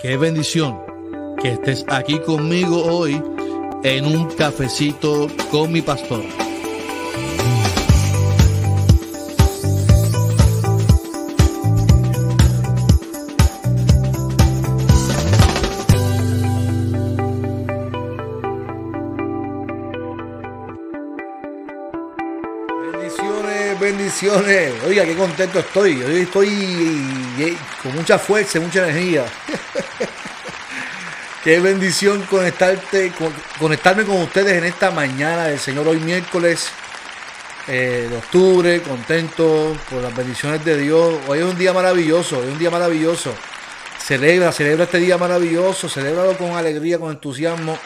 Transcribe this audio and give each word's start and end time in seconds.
Qué 0.00 0.16
bendición 0.16 0.78
que 1.42 1.54
estés 1.54 1.84
aquí 1.88 2.20
conmigo 2.20 2.84
hoy 2.84 3.20
en 3.82 4.06
un 4.06 4.30
cafecito 4.30 5.26
con 5.50 5.72
mi 5.72 5.82
pastor. 5.82 6.22
Bendiciones, 22.92 23.80
bendiciones. 23.80 24.74
Oiga, 24.86 25.04
qué 25.04 25.16
contento 25.16 25.58
estoy. 25.58 26.00
Hoy 26.04 26.20
estoy 26.20 26.48
eh, 27.40 27.56
con 27.82 27.96
mucha 27.96 28.16
fuerza, 28.16 28.60
mucha 28.60 28.88
energía. 28.88 29.24
Qué 31.48 31.60
bendición 31.60 32.20
conectarte, 32.24 33.10
conectarme 33.58 34.04
con 34.04 34.20
ustedes 34.20 34.58
en 34.58 34.64
esta 34.64 34.90
mañana 34.90 35.46
del 35.46 35.58
Señor, 35.58 35.88
hoy 35.88 35.98
miércoles 35.98 36.68
eh, 37.66 38.06
de 38.10 38.16
octubre, 38.18 38.82
contento 38.82 39.74
por 39.88 40.02
las 40.02 40.14
bendiciones 40.14 40.62
de 40.62 40.76
Dios. 40.76 41.18
Hoy 41.26 41.38
es 41.38 41.46
un 41.46 41.56
día 41.56 41.72
maravilloso, 41.72 42.40
hoy 42.40 42.48
es 42.48 42.52
un 42.52 42.58
día 42.58 42.70
maravilloso. 42.70 43.32
Celebra, 43.98 44.52
celebra 44.52 44.84
este 44.84 44.98
día 44.98 45.16
maravilloso, 45.16 45.88
celébralo 45.88 46.36
con 46.36 46.50
alegría, 46.50 46.98
con 46.98 47.12
entusiasmo. 47.12 47.78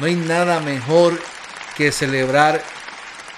No 0.00 0.06
hay 0.06 0.16
nada 0.16 0.58
mejor 0.58 1.16
que 1.76 1.92
celebrar 1.92 2.60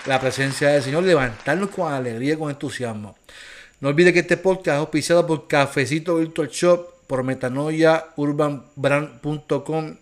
la 0.06 0.18
presencia 0.18 0.70
del 0.70 0.82
Señor, 0.82 1.02
levantarnos 1.02 1.68
con 1.68 1.92
alegría, 1.92 2.38
con 2.38 2.48
entusiasmo. 2.48 3.18
No 3.80 3.90
olvide 3.90 4.14
que 4.14 4.20
este 4.20 4.38
podcast 4.38 4.76
es 4.76 4.80
auspiciado 4.80 5.26
por 5.26 5.46
Cafecito 5.46 6.16
Virtual 6.16 6.48
Shop, 6.48 6.91
por 7.06 7.24
metanoiaurbanbrand.com 7.24 9.96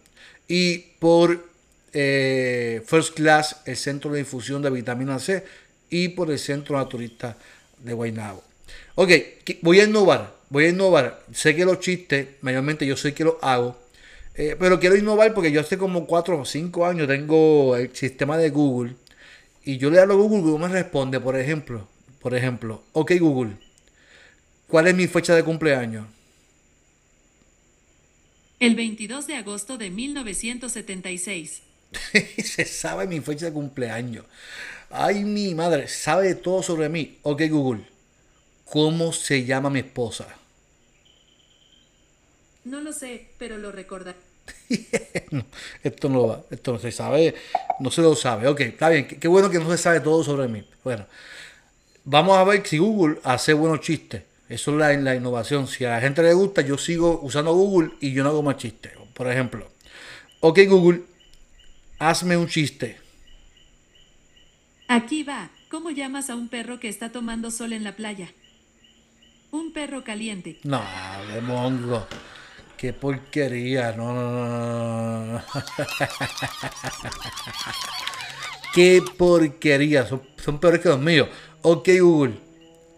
y 0.49 0.79
por 0.99 1.48
eh, 1.92 2.83
First 2.87 3.15
Class, 3.15 3.62
el 3.67 3.77
centro 3.77 4.12
de 4.12 4.19
difusión 4.19 4.62
de 4.62 4.70
vitamina 4.70 5.19
C, 5.19 5.45
y 5.91 6.09
por 6.09 6.31
el 6.31 6.39
Centro 6.39 6.77
Naturista 6.77 7.37
de 7.79 7.92
Guaynabo. 7.92 8.42
Ok, 8.95 9.11
voy 9.62 9.81
a 9.81 9.84
innovar, 9.84 10.34
voy 10.48 10.67
a 10.67 10.69
innovar. 10.69 11.25
Sé 11.33 11.57
que 11.57 11.65
los 11.65 11.81
chistes, 11.81 12.29
mayormente 12.42 12.87
yo 12.87 12.97
sé 12.97 13.12
que 13.12 13.25
los 13.25 13.35
hago, 13.42 13.77
eh, 14.35 14.57
pero 14.59 14.79
quiero 14.79 14.97
innovar 14.97 15.35
porque 15.35 15.53
yo 15.53 15.61
hace 15.61 15.77
como 15.77 16.07
4 16.07 16.41
o 16.41 16.45
5 16.45 16.87
años 16.87 17.09
tengo 17.09 17.77
el 17.77 17.95
sistema 17.95 18.39
de 18.39 18.51
Google 18.51 18.95
y 19.64 19.79
yo 19.79 19.91
le 19.91 20.01
hablo 20.01 20.14
a 20.14 20.17
Google, 20.17 20.42
Google 20.42 20.69
me 20.69 20.73
responde, 20.73 21.20
por 21.20 21.37
ejemplo, 21.37 21.89
por 22.20 22.35
ejemplo, 22.35 22.83
ok 22.92 23.12
Google, 23.19 23.57
¿cuál 24.69 24.87
es 24.87 24.95
mi 24.95 25.09
fecha 25.09 25.35
de 25.35 25.42
cumpleaños? 25.42 26.07
El 28.61 28.77
22 28.77 29.27
de 29.27 29.36
agosto 29.36 29.78
de 29.78 29.89
1976. 29.89 31.62
Se 32.44 32.64
sabe 32.67 33.06
mi 33.06 33.20
fecha 33.20 33.47
de 33.47 33.52
cumpleaños. 33.55 34.27
Ay, 34.91 35.25
mi 35.25 35.55
madre, 35.55 35.89
sabe 35.89 36.34
todo 36.34 36.62
sobre 36.62 36.91
mí. 36.91 37.19
Ok, 37.22 37.42
Google. 37.48 37.86
¿Cómo 38.67 39.14
se 39.14 39.47
llama 39.47 39.70
mi 39.70 39.78
esposa? 39.78 40.28
No 42.64 42.83
lo 42.83 42.92
sé, 42.92 43.28
pero 43.39 43.56
lo 43.56 43.72
recordaré. 43.72 44.19
esto 45.83 46.11
no 46.11 46.27
va, 46.27 46.42
esto 46.50 46.74
no 46.74 46.78
se 46.78 46.92
sabe, 46.92 47.34
no 47.78 47.91
se 47.91 48.02
lo 48.02 48.14
sabe. 48.14 48.47
Ok, 48.47 48.61
está 48.61 48.91
bien, 48.91 49.08
qué 49.08 49.27
bueno 49.27 49.48
que 49.48 49.58
no 49.58 49.70
se 49.70 49.78
sabe 49.78 50.00
todo 50.00 50.22
sobre 50.22 50.48
mí. 50.48 50.69
Bueno, 50.84 51.06
vamos 52.05 52.36
a 52.36 52.45
ver 52.45 52.67
si 52.67 52.77
Google 52.77 53.20
hace 53.24 53.55
buenos 53.55 53.80
chistes. 53.80 54.22
Eso 54.51 54.73
es 54.73 54.77
la, 54.79 54.93
la 54.95 55.15
innovación. 55.15 55.69
Si 55.69 55.84
a 55.84 55.91
la 55.91 56.01
gente 56.01 56.25
le 56.25 56.34
gusta, 56.34 56.61
yo 56.61 56.77
sigo 56.77 57.20
usando 57.23 57.55
Google 57.55 57.93
y 58.01 58.12
yo 58.12 58.25
no 58.25 58.31
hago 58.31 58.43
más 58.43 58.57
chistes. 58.57 58.92
Por 59.15 59.31
ejemplo, 59.31 59.70
ok 60.41 60.59
Google, 60.69 61.03
hazme 62.01 62.37
un 62.37 62.48
chiste. 62.48 62.98
Aquí 64.89 65.23
va. 65.23 65.51
¿Cómo 65.70 65.91
llamas 65.91 66.30
a 66.30 66.35
un 66.35 66.48
perro 66.48 66.80
que 66.80 66.89
está 66.89 67.13
tomando 67.13 67.52
sol 67.52 67.73
en 67.73 67.85
la 67.85 67.95
playa? 67.95 68.33
Un 69.52 69.73
perro 69.73 70.02
caliente. 70.02 70.58
No, 70.64 70.83
de 71.33 71.41
mongo. 71.42 72.08
Qué 72.77 72.92
porquería. 72.92 73.92
No, 73.92 74.13
no, 74.13 74.33
no, 74.33 75.33
no. 75.33 75.42
Qué 78.74 79.01
porquería. 79.17 80.07
Son, 80.07 80.23
son 80.42 80.58
peores 80.58 80.80
que 80.80 80.89
los 80.89 80.98
míos. 80.98 81.29
Ok 81.63 81.89
Google, 82.01 82.35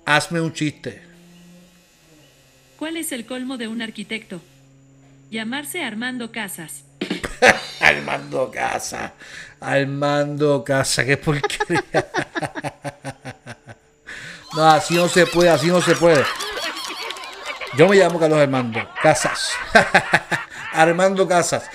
hazme 0.06 0.40
un 0.40 0.54
chiste. 0.54 1.11
¿Cuál 2.82 2.96
es 2.96 3.12
el 3.12 3.26
colmo 3.26 3.58
de 3.58 3.68
un 3.68 3.80
arquitecto? 3.80 4.40
Llamarse 5.30 5.84
Armando 5.84 6.32
Casas. 6.32 6.82
Armando 7.80 8.50
Casas. 8.50 9.12
Armando 9.60 10.64
Casas. 10.64 11.04
Qué 11.04 11.16
porquería. 11.16 11.84
no, 14.56 14.68
así 14.68 14.96
no 14.96 15.08
se 15.08 15.26
puede, 15.26 15.50
así 15.50 15.68
no 15.68 15.80
se 15.80 15.94
puede. 15.94 16.24
Yo 17.78 17.86
me 17.86 17.94
llamo 17.94 18.18
Carlos 18.18 18.40
Armando 18.40 18.80
Casas. 19.00 19.52
Armando 20.72 21.28
Casas. 21.28 21.70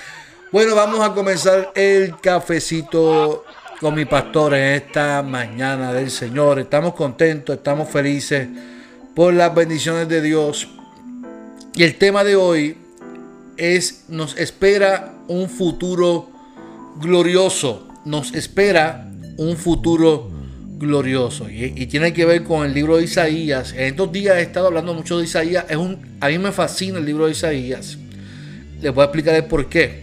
Bueno, 0.52 0.74
vamos 0.74 1.00
a 1.00 1.14
comenzar 1.14 1.72
el 1.74 2.20
cafecito 2.20 3.46
con 3.80 3.94
mi 3.94 4.04
pastor 4.04 4.52
en 4.52 4.74
esta 4.74 5.22
mañana 5.22 5.90
del 5.90 6.10
Señor. 6.10 6.58
Estamos 6.58 6.92
contentos, 6.92 7.56
estamos 7.56 7.88
felices 7.88 8.46
por 9.14 9.32
las 9.32 9.54
bendiciones 9.54 10.06
de 10.06 10.20
Dios 10.20 10.68
y 11.78 11.84
el 11.84 11.94
tema 11.94 12.24
de 12.24 12.34
hoy 12.34 12.76
es, 13.56 14.06
nos 14.08 14.36
espera 14.36 15.14
un 15.28 15.48
futuro 15.48 16.28
glorioso. 17.00 17.86
Nos 18.04 18.34
espera 18.34 19.08
un 19.36 19.56
futuro 19.56 20.28
glorioso. 20.76 21.48
Y, 21.48 21.86
tiene 21.86 22.12
que 22.12 22.24
ver 22.24 22.42
con 22.42 22.66
el 22.66 22.74
libro 22.74 22.96
de 22.96 23.04
Isaías. 23.04 23.74
En 23.74 23.82
estos 23.82 24.10
días 24.10 24.38
he 24.38 24.42
estado 24.42 24.66
hablando 24.66 24.92
mucho 24.92 25.18
de 25.18 25.24
Isaías. 25.26 25.66
Es 25.68 25.76
un, 25.76 26.18
a 26.20 26.26
mí 26.26 26.38
me 26.38 26.50
fascina 26.50 26.98
el 26.98 27.04
libro 27.04 27.26
de 27.26 27.30
Isaías. 27.30 27.96
Les 28.82 28.92
voy 28.92 29.02
a 29.02 29.04
explicar 29.04 29.36
el 29.36 29.44
por 29.44 29.68
qué. 29.68 30.02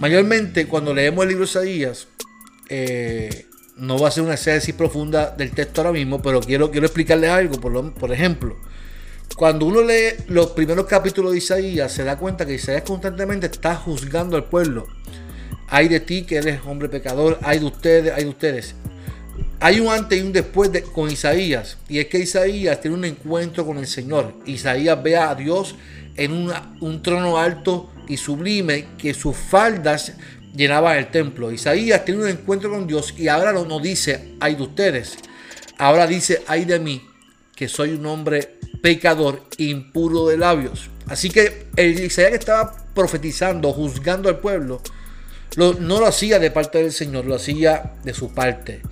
Mayormente 0.00 0.66
cuando 0.66 0.92
leemos 0.92 1.22
el 1.22 1.30
libro 1.30 1.46
de 1.46 1.50
Isaías, 1.50 2.08
eh, 2.68 3.46
no 3.78 3.98
va 3.98 4.08
a 4.08 4.10
ser 4.10 4.22
una 4.22 4.34
exégesis 4.34 4.74
profunda 4.74 5.30
del 5.30 5.52
texto 5.52 5.80
ahora 5.80 5.94
mismo, 5.94 6.20
pero 6.20 6.40
quiero, 6.40 6.70
quiero 6.70 6.84
explicarles 6.84 7.30
algo. 7.30 7.58
Por, 7.58 7.94
por 7.94 8.12
ejemplo, 8.12 8.54
cuando 9.36 9.66
uno 9.66 9.82
lee 9.82 10.14
los 10.28 10.50
primeros 10.50 10.86
capítulos 10.86 11.32
de 11.32 11.38
Isaías, 11.38 11.92
se 11.92 12.04
da 12.04 12.16
cuenta 12.16 12.44
que 12.44 12.54
Isaías 12.54 12.82
constantemente 12.82 13.46
está 13.46 13.74
juzgando 13.74 14.36
al 14.36 14.44
pueblo. 14.44 14.86
Hay 15.68 15.88
de 15.88 16.00
ti 16.00 16.22
que 16.22 16.36
eres 16.36 16.60
hombre 16.66 16.88
pecador, 16.88 17.38
hay 17.42 17.58
de 17.58 17.64
ustedes, 17.64 18.12
hay 18.12 18.24
de 18.24 18.30
ustedes. 18.30 18.74
Hay 19.60 19.80
un 19.80 19.88
antes 19.88 20.18
y 20.18 20.22
un 20.22 20.32
después 20.32 20.70
de, 20.72 20.82
con 20.82 21.10
Isaías. 21.10 21.78
Y 21.88 21.98
es 21.98 22.06
que 22.08 22.18
Isaías 22.18 22.80
tiene 22.80 22.96
un 22.96 23.04
encuentro 23.04 23.64
con 23.64 23.78
el 23.78 23.86
Señor. 23.86 24.34
Isaías 24.44 25.02
ve 25.02 25.16
a 25.16 25.34
Dios 25.34 25.76
en 26.16 26.50
un 26.80 27.02
trono 27.02 27.38
alto 27.38 27.90
y 28.08 28.16
sublime 28.16 28.86
que 28.98 29.14
sus 29.14 29.36
faldas 29.36 30.12
llenaban 30.54 30.98
el 30.98 31.10
templo. 31.10 31.50
Isaías 31.50 32.04
tiene 32.04 32.22
un 32.22 32.28
encuentro 32.28 32.70
con 32.70 32.86
Dios 32.86 33.14
y 33.16 33.28
ahora 33.28 33.52
no, 33.52 33.64
no 33.64 33.80
dice, 33.80 34.34
hay 34.40 34.56
de 34.56 34.62
ustedes. 34.62 35.16
Ahora 35.78 36.06
dice, 36.06 36.42
hay 36.46 36.64
de 36.64 36.78
mí, 36.78 37.02
que 37.56 37.68
soy 37.68 37.92
un 37.92 38.04
hombre 38.06 38.58
pecador 38.80 39.42
impuro 39.58 40.28
de 40.28 40.38
labios. 40.38 40.90
Así 41.06 41.30
que 41.30 41.66
el 41.76 42.00
Isaías 42.00 42.30
que 42.30 42.36
estaba 42.36 42.74
profetizando, 42.94 43.72
juzgando 43.72 44.28
al 44.28 44.38
pueblo, 44.38 44.80
no 45.56 46.00
lo 46.00 46.06
hacía 46.06 46.38
de 46.38 46.50
parte 46.50 46.78
del 46.78 46.92
Señor, 46.92 47.26
lo 47.26 47.34
hacía 47.34 47.94
de 48.04 48.14
su 48.14 48.32
parte. 48.32 48.82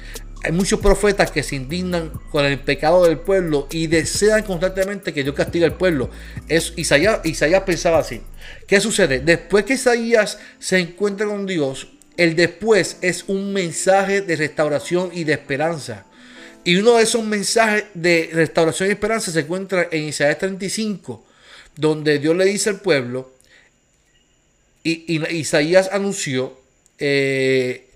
Hay 0.43 0.53
muchos 0.53 0.81
profetas 0.81 1.31
que 1.31 1.43
se 1.43 1.57
indignan 1.57 2.11
con 2.31 2.47
el 2.47 2.59
pecado 2.59 3.05
del 3.05 3.19
pueblo 3.19 3.69
y 3.71 3.89
desean 3.89 4.43
constantemente 4.43 5.13
que 5.13 5.23
Dios 5.23 5.35
castigue 5.35 5.67
al 5.67 5.75
pueblo. 5.75 6.11
Es, 6.49 6.73
Isaías, 6.77 7.21
Isaías 7.25 7.63
pensaba 7.65 7.99
así. 7.99 8.23
¿Qué 8.67 8.81
sucede? 8.81 9.21
Después 9.21 9.65
que 9.65 9.75
Isaías 9.75 10.39
se 10.59 10.79
encuentra 10.79 11.27
con 11.27 11.47
Dios, 11.47 11.89
el 12.17 12.37
después 12.37 12.97
es 13.03 13.25
un 13.29 13.53
mensaje 13.53 14.23
de 14.23 14.37
restauración 14.37 15.11
y 15.13 15.25
de 15.25 15.35
esperanza. 15.35 16.07
Y 16.65 16.77
uno 16.77 16.97
de 16.97 17.05
esos 17.05 17.25
mensajes 17.25 17.85
de 17.95 18.31
restauración 18.33 18.89
y 18.89 18.93
esperanza 18.93 19.33
se 19.33 19.41
encuentra 19.41 19.89
en 19.91 20.05
Isaías 20.05 20.39
35, 20.39 21.25
donde 21.77 22.19
Dios 22.19 22.37
le 22.37 22.45
dice 22.45 22.71
al 22.71 22.81
pueblo, 22.81 23.33
y, 24.83 25.23
Isaías 25.35 25.91
anunció, 25.93 26.59
eh, 26.99 27.87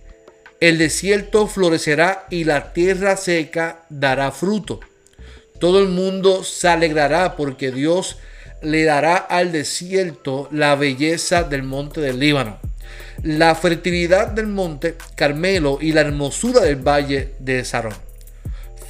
el 0.61 0.79
desierto 0.79 1.47
florecerá 1.47 2.27
y 2.31 2.45
la 2.45 2.73
tierra 2.73 3.17
seca 3.17 3.85
dará 3.91 4.33
fruto. 4.33 4.81
Todo 5.59 5.81
el 5.81 5.89
mundo 5.89 6.43
se 6.43 6.69
alegrará 6.69 7.37
porque 7.37 7.71
Dios 7.71 8.17
le 8.63 8.85
dará 8.85 9.17
al 9.17 9.53
desierto 9.53 10.49
la 10.51 10.75
belleza 10.75 11.43
del 11.43 11.65
monte 11.65 12.01
del 12.01 12.19
Líbano, 12.19 12.59
la 13.23 13.55
fertilidad 13.55 14.29
del 14.29 14.47
monte 14.47 14.97
Carmelo 15.17 15.79
y 15.81 15.93
la 15.93 16.01
hermosura 16.01 16.61
del 16.61 16.77
valle 16.77 17.35
de 17.41 17.65
Sarón. 17.65 18.04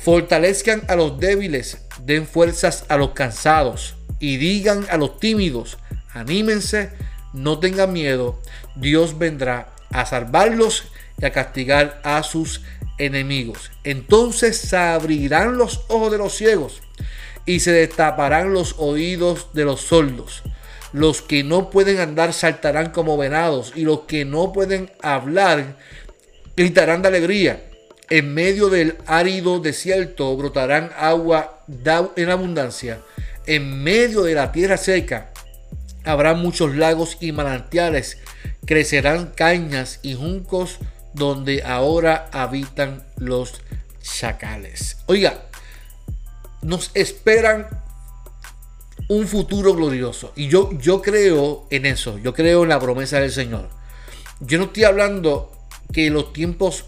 Fortalezcan 0.04 0.82
a 0.88 0.96
los 0.96 1.18
débiles, 1.18 1.78
den 2.04 2.26
fuerzas 2.26 2.84
a 2.90 2.98
los 2.98 3.12
cansados 3.12 3.94
y 4.20 4.36
digan 4.36 4.84
a 4.90 4.98
los 4.98 5.18
tímidos, 5.18 5.78
Anímense, 6.12 6.90
no 7.32 7.58
tengan 7.58 7.94
miedo. 7.94 8.38
Dios 8.76 9.16
vendrá 9.16 9.70
a 9.90 10.04
salvarlos 10.04 10.84
y 11.18 11.24
a 11.24 11.32
castigar 11.32 12.02
a 12.04 12.22
sus 12.22 12.60
enemigos. 12.98 13.70
Entonces 13.82 14.58
se 14.58 14.76
abrirán 14.76 15.56
los 15.56 15.86
ojos 15.88 16.12
de 16.12 16.18
los 16.18 16.34
ciegos 16.34 16.82
y 17.46 17.60
se 17.60 17.72
destaparán 17.72 18.52
los 18.52 18.74
oídos 18.76 19.54
de 19.54 19.64
los 19.64 19.80
sordos. 19.80 20.42
Los 20.92 21.22
que 21.22 21.44
no 21.44 21.70
pueden 21.70 21.98
andar 21.98 22.34
saltarán 22.34 22.90
como 22.90 23.16
venados 23.16 23.72
y 23.74 23.84
los 23.84 24.00
que 24.00 24.26
no 24.26 24.52
pueden 24.52 24.92
hablar 25.00 25.78
gritarán 26.56 27.00
de 27.00 27.08
alegría. 27.08 27.64
En 28.10 28.34
medio 28.34 28.68
del 28.68 28.98
árido 29.06 29.60
desierto 29.60 30.36
brotarán 30.36 30.90
agua 30.98 31.64
en 32.16 32.30
abundancia. 32.30 33.00
En 33.46 33.82
medio 33.82 34.22
de 34.22 34.34
la 34.34 34.52
tierra 34.52 34.76
seca 34.76 35.32
habrá 36.04 36.34
muchos 36.34 36.76
lagos 36.76 37.16
y 37.20 37.32
manantiales. 37.32 38.18
Crecerán 38.66 39.32
cañas 39.34 40.00
y 40.02 40.14
juncos 40.14 40.78
donde 41.14 41.62
ahora 41.62 42.28
habitan 42.32 43.04
los 43.16 43.62
chacales. 44.02 44.98
Oiga, 45.06 45.46
nos 46.62 46.90
esperan 46.94 47.68
un 49.08 49.26
futuro 49.26 49.74
glorioso. 49.74 50.32
Y 50.36 50.48
yo, 50.48 50.70
yo 50.78 51.00
creo 51.02 51.66
en 51.70 51.86
eso, 51.86 52.18
yo 52.18 52.34
creo 52.34 52.64
en 52.64 52.70
la 52.70 52.80
promesa 52.80 53.20
del 53.20 53.32
Señor. 53.32 53.68
Yo 54.40 54.58
no 54.58 54.64
estoy 54.64 54.84
hablando 54.84 55.52
que 55.92 56.10
los 56.10 56.32
tiempos 56.32 56.84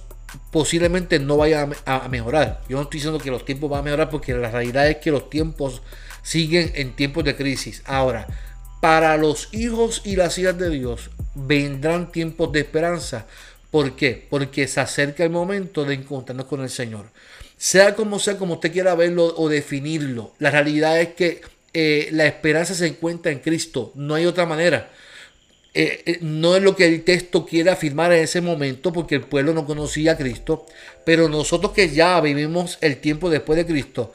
posiblemente 0.50 1.18
no 1.18 1.36
vayan 1.36 1.74
a, 1.84 2.08
mejorar. 2.08 2.62
Yo 2.68 2.76
no 2.76 2.84
estoy 2.84 2.98
diciendo 2.98 3.18
que 3.18 3.30
los 3.30 3.44
tiempos 3.44 3.70
van 3.70 3.80
a 3.80 3.82
mejorar 3.82 4.10
porque 4.10 4.34
la 4.34 4.50
realidad 4.50 4.88
es 4.88 4.96
que 4.96 5.10
los 5.10 5.30
tiempos 5.30 5.82
siguen 6.22 6.72
en 6.74 6.94
tiempos 6.96 7.24
de 7.24 7.36
crisis. 7.36 7.82
Ahora, 7.86 8.26
para 8.80 9.16
los 9.16 9.48
hijos 9.52 10.02
y 10.04 10.16
las 10.16 10.38
hijas 10.38 10.58
de 10.58 10.70
Dios 10.70 11.10
vendrán 11.34 12.12
tiempos 12.12 12.52
de 12.52 12.60
esperanza. 12.60 13.26
¿Por 13.70 13.96
qué? 13.96 14.26
Porque 14.28 14.68
se 14.68 14.80
acerca 14.80 15.24
el 15.24 15.30
momento 15.30 15.84
de 15.84 15.94
encontrarnos 15.94 16.46
con 16.46 16.62
el 16.62 16.70
Señor. 16.70 17.06
Sea 17.56 17.94
como 17.94 18.18
sea, 18.18 18.36
como 18.36 18.54
usted 18.54 18.72
quiera 18.72 18.94
verlo 18.94 19.34
o 19.36 19.48
definirlo, 19.48 20.32
la 20.38 20.50
realidad 20.50 21.00
es 21.00 21.08
que 21.14 21.40
eh, 21.72 22.08
la 22.12 22.26
esperanza 22.26 22.74
se 22.74 22.86
encuentra 22.86 23.32
en 23.32 23.40
Cristo. 23.40 23.92
No 23.94 24.14
hay 24.14 24.26
otra 24.26 24.46
manera. 24.46 24.90
Eh, 25.78 26.02
eh, 26.06 26.18
no 26.22 26.56
es 26.56 26.62
lo 26.62 26.74
que 26.74 26.86
el 26.86 27.04
texto 27.04 27.44
quiere 27.44 27.68
afirmar 27.68 28.10
en 28.10 28.22
ese 28.22 28.40
momento 28.40 28.94
porque 28.94 29.14
el 29.14 29.20
pueblo 29.20 29.52
no 29.52 29.66
conocía 29.66 30.12
a 30.12 30.16
Cristo, 30.16 30.64
pero 31.04 31.28
nosotros 31.28 31.72
que 31.72 31.90
ya 31.90 32.18
vivimos 32.22 32.78
el 32.80 32.96
tiempo 32.96 33.28
después 33.28 33.58
de 33.58 33.66
Cristo, 33.66 34.14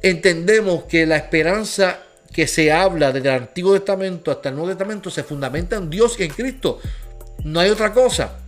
entendemos 0.00 0.84
que 0.84 1.04
la 1.04 1.18
esperanza 1.18 1.98
que 2.32 2.46
se 2.46 2.72
habla 2.72 3.12
desde 3.12 3.28
el 3.28 3.42
Antiguo 3.42 3.74
Testamento 3.74 4.30
hasta 4.30 4.48
el 4.48 4.54
Nuevo 4.54 4.70
Testamento 4.70 5.10
se 5.10 5.22
fundamenta 5.22 5.76
en 5.76 5.90
Dios 5.90 6.18
y 6.18 6.22
en 6.22 6.30
Cristo. 6.30 6.80
No 7.44 7.60
hay 7.60 7.68
otra 7.68 7.92
cosa. 7.92 8.38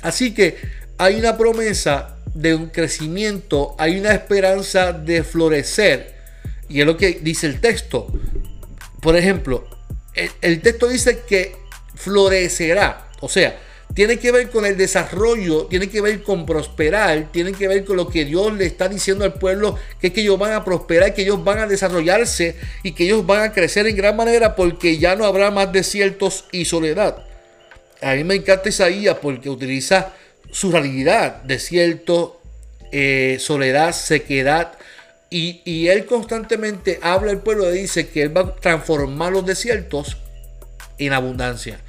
Así 0.00 0.32
que 0.32 0.56
hay 0.96 1.16
una 1.16 1.36
promesa 1.36 2.16
de 2.32 2.54
un 2.54 2.70
crecimiento, 2.70 3.76
hay 3.78 4.00
una 4.00 4.14
esperanza 4.14 4.94
de 4.94 5.22
florecer. 5.22 6.14
Y 6.66 6.80
es 6.80 6.86
lo 6.86 6.96
que 6.96 7.20
dice 7.20 7.46
el 7.46 7.60
texto. 7.60 8.10
Por 9.02 9.16
ejemplo, 9.16 9.68
el 10.40 10.62
texto 10.62 10.88
dice 10.88 11.24
que 11.28 11.63
florecerá. 11.94 13.08
O 13.20 13.28
sea, 13.28 13.58
tiene 13.94 14.18
que 14.18 14.32
ver 14.32 14.50
con 14.50 14.66
el 14.66 14.76
desarrollo, 14.76 15.66
tiene 15.66 15.88
que 15.88 16.00
ver 16.00 16.22
con 16.22 16.44
prosperar, 16.46 17.30
tiene 17.30 17.52
que 17.52 17.68
ver 17.68 17.84
con 17.84 17.96
lo 17.96 18.08
que 18.08 18.24
Dios 18.24 18.52
le 18.52 18.66
está 18.66 18.88
diciendo 18.88 19.24
al 19.24 19.34
pueblo, 19.34 19.78
que 20.00 20.08
es 20.08 20.12
que 20.12 20.22
ellos 20.22 20.38
van 20.38 20.52
a 20.52 20.64
prosperar, 20.64 21.14
que 21.14 21.22
ellos 21.22 21.44
van 21.44 21.58
a 21.58 21.66
desarrollarse 21.66 22.56
y 22.82 22.92
que 22.92 23.04
ellos 23.04 23.24
van 23.24 23.42
a 23.42 23.52
crecer 23.52 23.86
en 23.86 23.96
gran 23.96 24.16
manera 24.16 24.56
porque 24.56 24.98
ya 24.98 25.14
no 25.14 25.24
habrá 25.24 25.52
más 25.52 25.72
desiertos 25.72 26.46
y 26.50 26.64
soledad. 26.64 27.24
A 28.02 28.14
mí 28.14 28.24
me 28.24 28.34
encanta 28.34 28.68
Isaías 28.68 29.16
porque 29.22 29.48
utiliza 29.48 30.12
su 30.50 30.72
realidad, 30.72 31.42
desierto, 31.44 32.40
eh, 32.90 33.36
soledad, 33.38 33.92
sequedad. 33.92 34.72
Y, 35.30 35.62
y 35.64 35.88
él 35.88 36.04
constantemente 36.04 36.98
habla 37.00 37.30
al 37.30 37.42
pueblo 37.42 37.72
y 37.72 37.78
dice 37.78 38.08
que 38.08 38.22
él 38.22 38.36
va 38.36 38.42
a 38.42 38.56
transformar 38.56 39.32
los 39.32 39.46
desiertos 39.46 40.16
en 40.98 41.12
abundancia. 41.12 41.80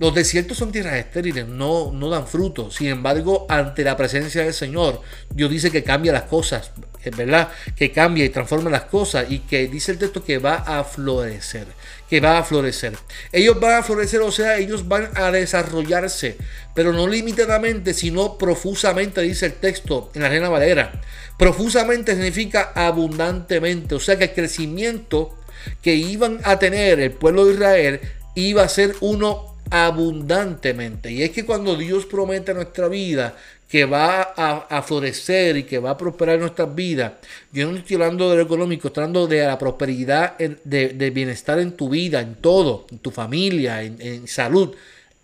Los 0.00 0.12
desiertos 0.12 0.58
son 0.58 0.72
tierras 0.72 0.96
estériles, 0.96 1.46
no, 1.46 1.92
no 1.92 2.10
dan 2.10 2.26
fruto. 2.26 2.70
Sin 2.70 2.88
embargo, 2.88 3.46
ante 3.48 3.84
la 3.84 3.96
presencia 3.96 4.42
del 4.42 4.52
Señor, 4.52 5.00
Dios 5.30 5.50
dice 5.50 5.70
que 5.70 5.84
cambia 5.84 6.12
las 6.12 6.24
cosas, 6.24 6.72
es 7.04 7.16
verdad, 7.16 7.48
que 7.76 7.92
cambia 7.92 8.24
y 8.24 8.30
transforma 8.30 8.70
las 8.70 8.84
cosas 8.84 9.30
y 9.30 9.40
que 9.40 9.68
dice 9.68 9.92
el 9.92 9.98
texto 9.98 10.24
que 10.24 10.38
va 10.38 10.56
a 10.56 10.82
florecer, 10.82 11.68
que 12.10 12.20
va 12.20 12.38
a 12.38 12.42
florecer. 12.42 12.94
Ellos 13.30 13.60
van 13.60 13.74
a 13.74 13.82
florecer, 13.84 14.20
o 14.20 14.32
sea, 14.32 14.58
ellos 14.58 14.88
van 14.88 15.10
a 15.14 15.30
desarrollarse, 15.30 16.38
pero 16.74 16.92
no 16.92 17.06
limitadamente, 17.06 17.94
sino 17.94 18.36
profusamente, 18.36 19.20
dice 19.20 19.46
el 19.46 19.54
texto 19.54 20.10
en 20.14 20.22
la 20.22 20.28
Reina 20.28 20.48
Valera. 20.48 21.00
Profusamente 21.38 22.14
significa 22.14 22.72
abundantemente, 22.74 23.94
o 23.94 24.00
sea 24.00 24.18
que 24.18 24.24
el 24.24 24.34
crecimiento 24.34 25.38
que 25.82 25.94
iban 25.94 26.40
a 26.42 26.58
tener 26.58 26.98
el 26.98 27.12
pueblo 27.12 27.46
de 27.46 27.54
Israel 27.54 28.00
iba 28.34 28.62
a 28.62 28.68
ser 28.68 28.96
uno 29.00 29.54
abundantemente. 29.70 31.10
Y 31.10 31.22
es 31.22 31.30
que 31.30 31.44
cuando 31.44 31.76
Dios 31.76 32.06
promete 32.06 32.52
a 32.52 32.54
nuestra 32.54 32.88
vida 32.88 33.34
que 33.68 33.86
va 33.86 34.22
a, 34.36 34.82
florecer 34.82 35.56
y 35.56 35.64
que 35.64 35.78
va 35.78 35.90
a 35.90 35.98
prosperar 35.98 36.38
nuestras 36.38 36.72
vidas, 36.74 37.12
yo 37.52 37.70
no 37.70 37.76
estoy 37.76 37.94
hablando 37.94 38.30
de 38.30 38.36
lo 38.36 38.42
económico, 38.42 38.88
estoy 38.88 39.02
hablando 39.02 39.26
de 39.26 39.44
la 39.44 39.58
prosperidad, 39.58 40.38
de, 40.38 41.10
bienestar 41.10 41.58
en 41.58 41.72
tu 41.72 41.88
vida, 41.88 42.20
en 42.20 42.36
todo, 42.36 42.86
en 42.90 42.98
tu 42.98 43.10
familia, 43.10 43.82
en, 43.82 44.28
salud. 44.28 44.74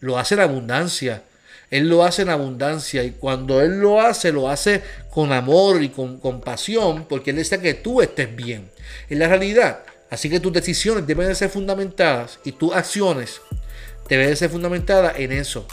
Lo 0.01 0.19
hace 0.19 0.35
en 0.35 0.41
abundancia. 0.41 1.23
Él 1.71 1.89
lo 1.89 2.03
hace 2.03 2.23
en 2.23 2.31
abundancia 2.31 3.05
y 3.05 3.13
cuando 3.13 3.61
Él 3.61 3.79
lo 3.79 4.01
hace, 4.01 4.33
lo 4.33 4.49
hace 4.51 4.83
con 5.11 5.33
amor 5.33 5.81
y 5.85 5.91
con 5.91 6.19
compasión, 6.19 7.07
porque 7.09 7.31
Él 7.31 7.37
desea 7.37 7.61
que 7.61 7.75
tú 7.75 8.03
estés 8.03 8.35
bien. 8.35 8.69
En 9.09 9.21
la 9.21 9.29
realidad, 9.29 9.85
Así 10.11 10.29
que 10.29 10.41
tus 10.41 10.53
decisiones 10.53 11.07
deben 11.07 11.29
de 11.29 11.35
ser 11.35 11.51
fundamentadas 11.51 12.41
y 12.45 12.53
tus 12.53 12.75
acciones 12.75 13.41
deben 14.09 14.29
de 14.29 14.37
ser 14.37 14.51
fundamentadas 14.51 15.19
en 15.19 15.33
eso. 15.33 15.67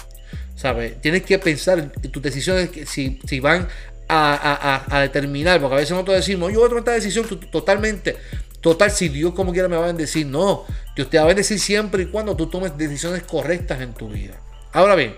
¿Sabes? 0.55 0.99
Tienes 1.01 1.23
que 1.23 1.37
pensar 1.37 1.79
en 1.79 2.11
tus 2.11 2.21
decisiones 2.21 2.69
si, 2.87 3.19
si 3.27 3.39
van 3.39 3.67
a, 4.09 4.99
determinar, 5.01 5.59
porque 5.59 5.75
a 5.75 5.77
veces 5.79 5.91
nosotros 5.91 6.17
decimos, 6.17 6.51
yo 6.51 6.59
voy 6.59 6.65
a 6.65 6.69
tomar 6.69 6.81
esta 6.81 6.93
decisión 6.93 7.27
totalmente, 7.51 8.15
total, 8.61 8.91
si 8.91 9.09
Dios 9.09 9.33
como 9.33 9.51
quiera 9.51 9.67
me 9.67 9.75
va 9.75 9.83
a 9.83 9.87
bendecir. 9.87 10.25
No, 10.25 10.65
Dios 10.95 11.09
te 11.09 11.17
va 11.17 11.23
a 11.23 11.27
bendecir 11.27 11.59
siempre 11.59 12.03
y 12.03 12.05
cuando 12.07 12.35
tú 12.35 12.47
tomes 12.47 12.77
decisiones 12.77 13.23
correctas 13.23 13.81
en 13.81 13.93
tu 13.93 14.09
vida. 14.09 14.39
Ahora 14.71 14.95
bien, 14.95 15.15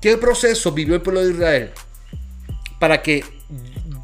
¿qué 0.00 0.16
proceso 0.16 0.72
vivió 0.72 0.94
el 0.94 1.02
pueblo 1.02 1.24
de 1.24 1.32
Israel 1.32 1.70
para 2.78 3.02
que 3.02 3.24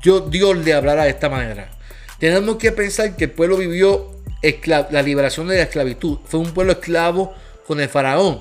yo, 0.02 0.20
Dios 0.20 0.56
le 0.58 0.74
hablara 0.74 1.04
de 1.04 1.10
esta 1.10 1.28
manera? 1.28 1.70
Tenemos 2.18 2.56
que 2.56 2.72
pensar 2.72 3.16
que 3.16 3.24
el 3.24 3.30
pueblo 3.30 3.56
vivió 3.56 4.17
la 4.42 5.02
liberación 5.02 5.48
de 5.48 5.56
la 5.56 5.62
esclavitud. 5.62 6.18
Fue 6.24 6.40
un 6.40 6.52
pueblo 6.52 6.72
esclavo 6.72 7.34
con 7.66 7.80
el 7.80 7.88
faraón. 7.88 8.40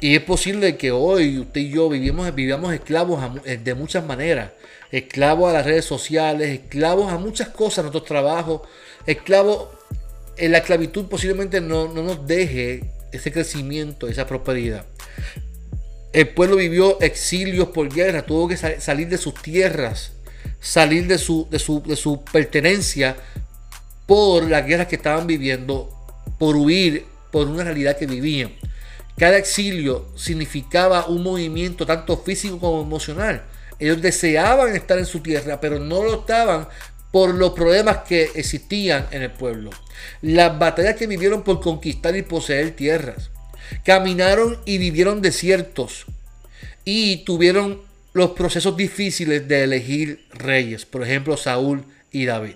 Y 0.00 0.14
es 0.14 0.22
posible 0.22 0.76
que 0.76 0.92
hoy 0.92 1.38
usted 1.38 1.60
y 1.60 1.70
yo 1.70 1.88
vivimos, 1.88 2.32
vivamos 2.34 2.72
esclavos 2.72 3.20
eh, 3.44 3.58
de 3.62 3.74
muchas 3.74 4.04
maneras. 4.04 4.52
Esclavos 4.92 5.50
a 5.50 5.54
las 5.54 5.66
redes 5.66 5.84
sociales, 5.84 6.48
esclavos 6.48 7.12
a 7.12 7.18
muchas 7.18 7.48
cosas, 7.48 7.78
a 7.78 7.82
nuestros 7.82 8.04
trabajos. 8.04 8.62
Esclavos 9.06 9.68
en 10.36 10.52
la 10.52 10.58
esclavitud 10.58 11.06
posiblemente 11.06 11.60
no, 11.60 11.88
nos 11.88 12.26
deje 12.26 12.84
ese 13.10 13.32
crecimiento, 13.32 14.06
esa 14.06 14.26
prosperidad. 14.26 14.86
El 16.12 16.28
pueblo 16.28 16.56
vivió 16.56 17.00
exilios 17.00 17.68
por 17.68 17.92
guerra, 17.92 18.22
tuvo 18.22 18.48
que 18.48 18.56
salir 18.56 19.08
de 19.08 19.18
sus 19.18 19.34
tierras, 19.34 20.12
salir 20.60 21.06
de 21.06 21.18
su, 21.18 21.48
de 21.50 21.58
su, 21.58 21.82
de 21.82 21.96
su 21.96 22.22
pertenencia 22.24 23.16
por 24.08 24.48
las 24.48 24.66
guerras 24.66 24.86
que 24.86 24.96
estaban 24.96 25.26
viviendo, 25.26 25.90
por 26.38 26.56
huir, 26.56 27.04
por 27.30 27.46
una 27.46 27.62
realidad 27.62 27.98
que 27.98 28.06
vivían. 28.06 28.52
Cada 29.18 29.36
exilio 29.36 30.06
significaba 30.16 31.06
un 31.08 31.22
movimiento 31.22 31.84
tanto 31.84 32.16
físico 32.16 32.58
como 32.58 32.80
emocional. 32.80 33.42
Ellos 33.78 34.00
deseaban 34.00 34.74
estar 34.74 34.98
en 34.98 35.04
su 35.04 35.20
tierra, 35.20 35.60
pero 35.60 35.78
no 35.78 36.02
lo 36.02 36.20
estaban 36.20 36.68
por 37.12 37.34
los 37.34 37.50
problemas 37.50 37.98
que 37.98 38.30
existían 38.34 39.06
en 39.10 39.24
el 39.24 39.30
pueblo. 39.30 39.68
Las 40.22 40.58
batallas 40.58 40.96
que 40.96 41.06
vivieron 41.06 41.42
por 41.42 41.60
conquistar 41.60 42.16
y 42.16 42.22
poseer 42.22 42.70
tierras. 42.70 43.28
Caminaron 43.84 44.58
y 44.64 44.78
vivieron 44.78 45.20
desiertos. 45.20 46.06
Y 46.86 47.24
tuvieron 47.24 47.82
los 48.14 48.30
procesos 48.30 48.74
difíciles 48.74 49.46
de 49.48 49.64
elegir 49.64 50.26
reyes. 50.32 50.86
Por 50.86 51.02
ejemplo, 51.02 51.36
Saúl 51.36 51.84
y 52.10 52.24
David. 52.24 52.54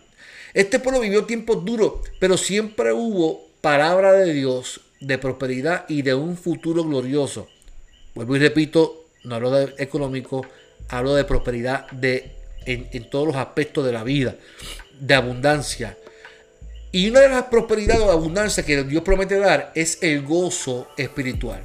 Este 0.55 0.79
pueblo 0.79 1.01
vivió 1.01 1.25
tiempos 1.25 1.65
duros, 1.65 1.95
pero 2.21 2.37
siempre 2.37 2.93
hubo 2.93 3.47
palabra 3.61 4.13
de 4.13 4.33
Dios 4.35 4.81
de 5.01 5.19
prosperidad 5.19 5.85
y 5.89 6.03
de 6.03 6.15
un 6.15 6.37
futuro 6.37 6.85
glorioso. 6.85 7.49
Vuelvo 8.15 8.37
y 8.37 8.39
repito, 8.39 9.07
no 9.25 9.35
hablo 9.35 9.51
de 9.51 9.75
económico, 9.79 10.47
hablo 10.89 11.15
de 11.15 11.25
prosperidad 11.25 11.91
de, 11.91 12.33
en, 12.67 13.09
todos 13.11 13.27
los 13.27 13.37
aspectos 13.37 13.85
de 13.85 13.93
la 13.93 14.05
vida, 14.05 14.37
de 15.01 15.15
abundancia. 15.15 15.97
Y 16.93 17.09
una 17.09 17.21
de 17.21 17.31
las 17.31 17.45
prosperidades 17.45 18.03
o 18.03 18.13
abundancia 18.13 18.65
que 18.65 18.85
Dios 18.85 19.03
promete 19.03 19.39
dar 19.39 19.73
es 19.75 19.99
el 20.03 20.23
gozo 20.23 20.89
espiritual. 20.99 21.65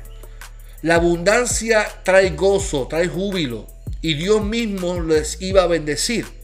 La 0.81 0.95
abundancia 0.95 1.85
trae 2.03 2.29
gozo, 2.29 2.87
trae 2.87 3.07
júbilo. 3.07 3.67
Y 4.01 4.13
Dios 4.13 4.43
mismo 4.43 5.01
les 5.01 5.41
iba 5.41 5.63
a 5.63 5.67
bendecir. 5.67 6.36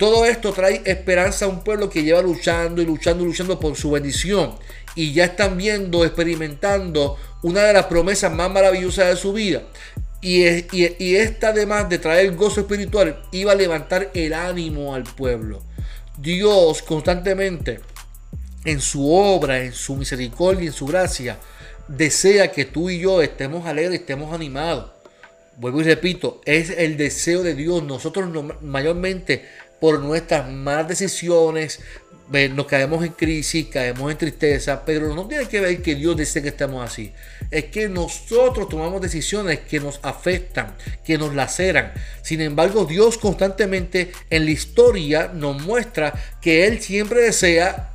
Todo 0.00 0.24
esto 0.24 0.54
trae 0.54 0.80
esperanza 0.86 1.44
a 1.44 1.48
un 1.48 1.62
pueblo 1.62 1.90
que 1.90 2.02
lleva 2.02 2.22
luchando 2.22 2.80
y 2.80 2.86
luchando 2.86 3.22
y 3.22 3.26
luchando 3.26 3.60
por 3.60 3.76
su 3.76 3.90
bendición. 3.90 4.54
Y 4.94 5.12
ya 5.12 5.26
están 5.26 5.58
viendo, 5.58 6.06
experimentando 6.06 7.18
una 7.42 7.64
de 7.64 7.74
las 7.74 7.84
promesas 7.84 8.32
más 8.32 8.50
maravillosas 8.50 9.08
de 9.08 9.16
su 9.16 9.34
vida. 9.34 9.62
Y, 10.22 10.44
esta 11.16 11.48
además 11.48 11.90
de 11.90 11.98
traer 11.98 12.34
gozo 12.34 12.62
espiritual 12.62 13.22
iba 13.30 13.52
a 13.52 13.54
levantar 13.54 14.10
el 14.14 14.32
ánimo 14.32 14.94
al 14.94 15.02
pueblo. 15.02 15.62
Dios 16.16 16.80
constantemente 16.80 17.80
en 18.64 18.80
su 18.80 19.12
obra, 19.12 19.62
en 19.62 19.74
su 19.74 19.96
misericordia, 19.96 20.68
en 20.68 20.72
su 20.72 20.86
gracia, 20.86 21.36
desea 21.88 22.50
que 22.50 22.64
tú 22.64 22.88
y 22.88 23.00
yo 23.00 23.20
estemos 23.20 23.66
alegres, 23.66 24.00
estemos 24.00 24.32
animados. 24.32 24.92
Vuelvo 25.58 25.82
y 25.82 25.84
repito, 25.84 26.40
es 26.46 26.70
el 26.70 26.96
deseo 26.96 27.42
de 27.42 27.54
Dios. 27.54 27.82
Nosotros 27.82 28.30
mayormente 28.62 29.44
por 29.80 30.00
nuestras 30.00 30.48
malas 30.48 30.88
decisiones, 30.88 31.80
nos 32.52 32.66
caemos 32.66 33.04
en 33.04 33.12
crisis, 33.12 33.66
caemos 33.66 34.10
en 34.10 34.16
tristeza, 34.16 34.84
pero 34.84 35.14
no 35.14 35.26
tiene 35.26 35.48
que 35.48 35.60
ver 35.60 35.82
que 35.82 35.96
Dios 35.96 36.16
desee 36.16 36.42
que 36.42 36.50
estemos 36.50 36.84
así. 36.84 37.12
Es 37.50 37.64
que 37.66 37.88
nosotros 37.88 38.68
tomamos 38.68 39.00
decisiones 39.00 39.60
que 39.60 39.80
nos 39.80 39.98
afectan, 40.02 40.76
que 41.04 41.18
nos 41.18 41.34
laceran. 41.34 41.92
Sin 42.22 42.40
embargo, 42.40 42.84
Dios 42.84 43.18
constantemente 43.18 44.12
en 44.30 44.44
la 44.44 44.50
historia 44.52 45.30
nos 45.34 45.60
muestra 45.62 46.14
que 46.40 46.66
Él 46.66 46.80
siempre 46.80 47.22
desea 47.22 47.90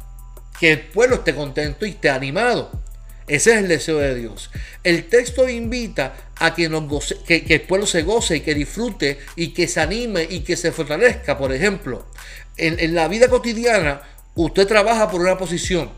que 0.59 0.73
el 0.73 0.79
pueblo 0.81 1.15
esté 1.15 1.33
contento 1.33 1.85
y 1.85 1.91
esté 1.91 2.09
animado. 2.09 2.84
Ese 3.27 3.51
es 3.51 3.57
el 3.57 3.67
deseo 3.67 3.97
de 3.97 4.15
Dios. 4.15 4.51
El 4.83 5.05
texto 5.05 5.49
invita 5.49 6.15
a 6.37 6.53
que, 6.53 6.65
el 6.65 7.61
pueblo 7.61 7.87
se 7.87 8.03
goce 8.03 8.37
y 8.37 8.41
que 8.41 8.53
disfrute 8.53 9.19
y 9.35 9.49
que 9.49 9.67
se 9.67 9.81
anime 9.81 10.27
y 10.29 10.41
que 10.41 10.55
se 10.55 10.71
fortalezca. 10.71 11.37
Por 11.37 11.51
ejemplo, 11.51 12.05
en, 12.57 12.79
en 12.79 12.93
la 12.93 13.07
vida 13.07 13.27
cotidiana, 13.27 14.01
Usted 14.37 14.67
trabaja 14.67 15.09
por 15.09 15.21
una 15.21 15.37
posición, 15.37 15.89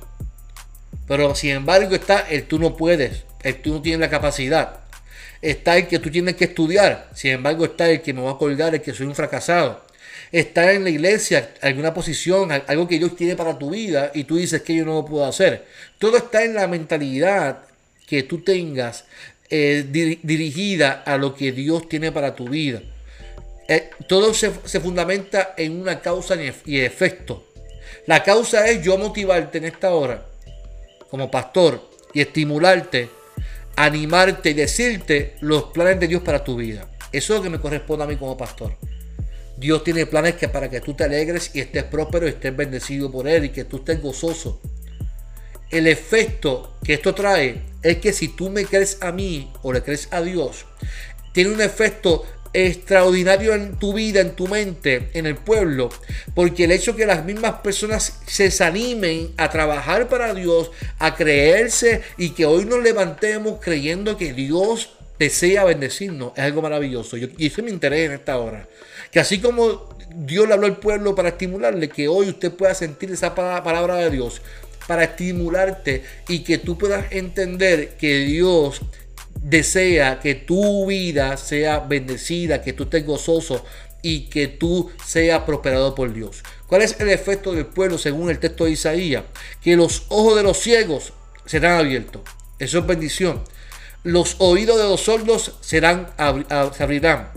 pero 1.07 1.33
sin 1.33 1.49
embargo 1.49 1.95
está 1.95 2.19
el 2.19 2.43
tú 2.43 2.59
no 2.59 2.77
puedes, 2.77 3.23
el 3.41 3.59
tú 3.63 3.73
no 3.73 3.81
tienes 3.81 3.99
la 3.99 4.11
capacidad. 4.11 4.81
Está 5.41 5.75
el 5.77 5.87
que 5.87 5.97
tú 5.97 6.11
tienes 6.11 6.35
que 6.35 6.45
estudiar, 6.45 7.09
sin 7.15 7.31
embargo 7.31 7.65
está 7.65 7.89
el 7.89 8.03
que 8.03 8.13
me 8.13 8.21
va 8.21 8.33
a 8.33 8.37
colgar, 8.37 8.75
el 8.75 8.81
que 8.83 8.93
soy 8.93 9.07
un 9.07 9.15
fracasado. 9.15 9.83
Está 10.31 10.73
en 10.73 10.83
la 10.83 10.89
iglesia 10.89 11.51
alguna 11.61 11.93
posición, 11.93 12.51
algo 12.51 12.87
que 12.87 12.97
Dios 12.97 13.15
tiene 13.15 13.35
para 13.35 13.57
tu 13.57 13.69
vida 13.69 14.11
y 14.13 14.25
tú 14.25 14.37
dices 14.37 14.61
que 14.61 14.75
yo 14.75 14.85
no 14.85 14.95
lo 14.95 15.05
puedo 15.05 15.25
hacer. 15.25 15.65
Todo 15.97 16.17
está 16.17 16.43
en 16.43 16.53
la 16.53 16.67
mentalidad 16.67 17.59
que 18.05 18.23
tú 18.23 18.41
tengas 18.43 19.05
eh, 19.49 19.85
dirigida 20.23 21.03
a 21.05 21.17
lo 21.17 21.35
que 21.35 21.51
Dios 21.51 21.87
tiene 21.87 22.11
para 22.11 22.35
tu 22.35 22.49
vida. 22.49 22.81
Eh, 23.69 23.89
todo 24.07 24.33
se, 24.33 24.51
se, 24.65 24.79
fundamenta 24.79 25.53
en 25.57 25.79
una 25.79 25.99
causa 25.99 26.35
y 26.65 26.79
efecto. 26.79 27.47
La 28.05 28.23
causa 28.23 28.67
es 28.67 28.83
yo 28.83 28.97
motivarte 28.97 29.57
en 29.57 29.65
esta 29.65 29.91
hora 29.91 30.25
como 31.09 31.29
pastor 31.31 31.89
y 32.13 32.21
estimularte, 32.21 33.09
animarte 33.75 34.51
y 34.51 34.53
decirte 34.53 35.35
los 35.41 35.65
planes 35.65 35.99
de 35.99 36.07
Dios 36.07 36.21
para 36.21 36.43
tu 36.43 36.55
vida. 36.55 36.87
Eso 37.11 37.33
es 37.33 37.39
lo 37.39 37.43
que 37.43 37.49
me 37.49 37.59
corresponde 37.59 38.03
a 38.03 38.07
mí 38.07 38.15
como 38.17 38.37
pastor. 38.37 38.73
Dios 39.57 39.83
tiene 39.83 40.05
planes 40.05 40.35
que 40.35 40.47
para 40.47 40.69
que 40.69 40.81
tú 40.81 40.93
te 40.93 41.03
alegres 41.03 41.51
y 41.53 41.59
estés 41.59 41.83
próspero 41.83 42.27
y 42.27 42.29
estés 42.29 42.55
bendecido 42.55 43.11
por 43.11 43.27
Él 43.27 43.45
y 43.45 43.49
que 43.49 43.65
tú 43.65 43.77
estés 43.77 44.01
gozoso. 44.01 44.61
El 45.71 45.87
efecto 45.87 46.77
que 46.83 46.93
esto 46.93 47.13
trae 47.13 47.63
es 47.81 47.97
que 47.97 48.13
si 48.13 48.29
tú 48.29 48.49
me 48.49 48.65
crees 48.65 48.99
a 49.01 49.11
mí 49.11 49.51
o 49.63 49.73
le 49.73 49.81
crees 49.81 50.07
a 50.11 50.21
Dios, 50.21 50.65
tiene 51.33 51.51
un 51.51 51.61
efecto 51.61 52.23
extraordinario 52.53 53.53
en 53.53 53.77
tu 53.77 53.93
vida, 53.93 54.21
en 54.21 54.35
tu 54.35 54.47
mente, 54.47 55.09
en 55.13 55.25
el 55.25 55.35
pueblo, 55.35 55.89
porque 56.33 56.63
el 56.63 56.71
hecho 56.71 56.95
que 56.95 57.05
las 57.05 57.25
mismas 57.25 57.55
personas 57.61 58.19
se 58.25 58.43
desanimen 58.43 59.33
a 59.37 59.49
trabajar 59.49 60.07
para 60.07 60.33
Dios, 60.33 60.71
a 60.99 61.15
creerse 61.15 62.01
y 62.17 62.29
que 62.29 62.45
hoy 62.45 62.65
nos 62.65 62.81
levantemos 62.81 63.59
creyendo 63.61 64.17
que 64.17 64.33
Dios 64.33 64.91
desea 65.19 65.65
bendecirnos, 65.65 66.31
es 66.35 66.43
algo 66.43 66.61
maravilloso. 66.61 67.17
y 67.17 67.45
eso 67.45 67.63
me 67.63 67.71
interesa 67.71 68.05
en 68.05 68.19
esta 68.19 68.37
hora. 68.37 68.67
Que 69.11 69.19
así 69.19 69.39
como 69.39 69.89
Dios 70.15 70.47
le 70.47 70.53
habló 70.53 70.67
al 70.67 70.77
pueblo 70.77 71.15
para 71.15 71.29
estimularle, 71.29 71.89
que 71.89 72.07
hoy 72.07 72.29
usted 72.29 72.51
pueda 72.51 72.73
sentir 72.73 73.11
esa 73.11 73.35
palabra 73.35 73.95
de 73.95 74.09
Dios 74.09 74.41
para 74.87 75.03
estimularte 75.03 76.03
y 76.27 76.39
que 76.39 76.57
tú 76.57 76.77
puedas 76.77 77.11
entender 77.11 77.97
que 77.97 78.19
Dios 78.19 78.81
desea 79.41 80.19
que 80.19 80.35
tu 80.35 80.87
vida 80.87 81.37
sea 81.37 81.79
bendecida, 81.79 82.61
que 82.61 82.73
tú 82.73 82.83
estés 82.83 83.05
gozoso 83.05 83.63
y 84.01 84.21
que 84.29 84.47
tú 84.47 84.89
seas 85.05 85.43
prosperado 85.43 85.93
por 85.95 86.13
Dios. 86.13 86.43
¿Cuál 86.67 86.81
es 86.81 86.99
el 86.99 87.09
efecto 87.09 87.53
del 87.53 87.65
pueblo 87.65 87.97
según 87.97 88.29
el 88.29 88.39
texto 88.39 88.65
de 88.65 88.71
Isaías? 88.71 89.23
Que 89.61 89.75
los 89.75 90.05
ojos 90.09 90.35
de 90.35 90.43
los 90.43 90.57
ciegos 90.57 91.13
serán 91.45 91.79
abiertos. 91.79 92.21
Eso 92.59 92.79
es 92.79 92.87
bendición. 92.87 93.43
Los 94.03 94.35
oídos 94.39 94.77
de 94.77 94.83
los 94.83 95.01
sordos 95.01 95.57
serán, 95.61 96.09
se 96.75 96.83
abrirán. 96.83 97.29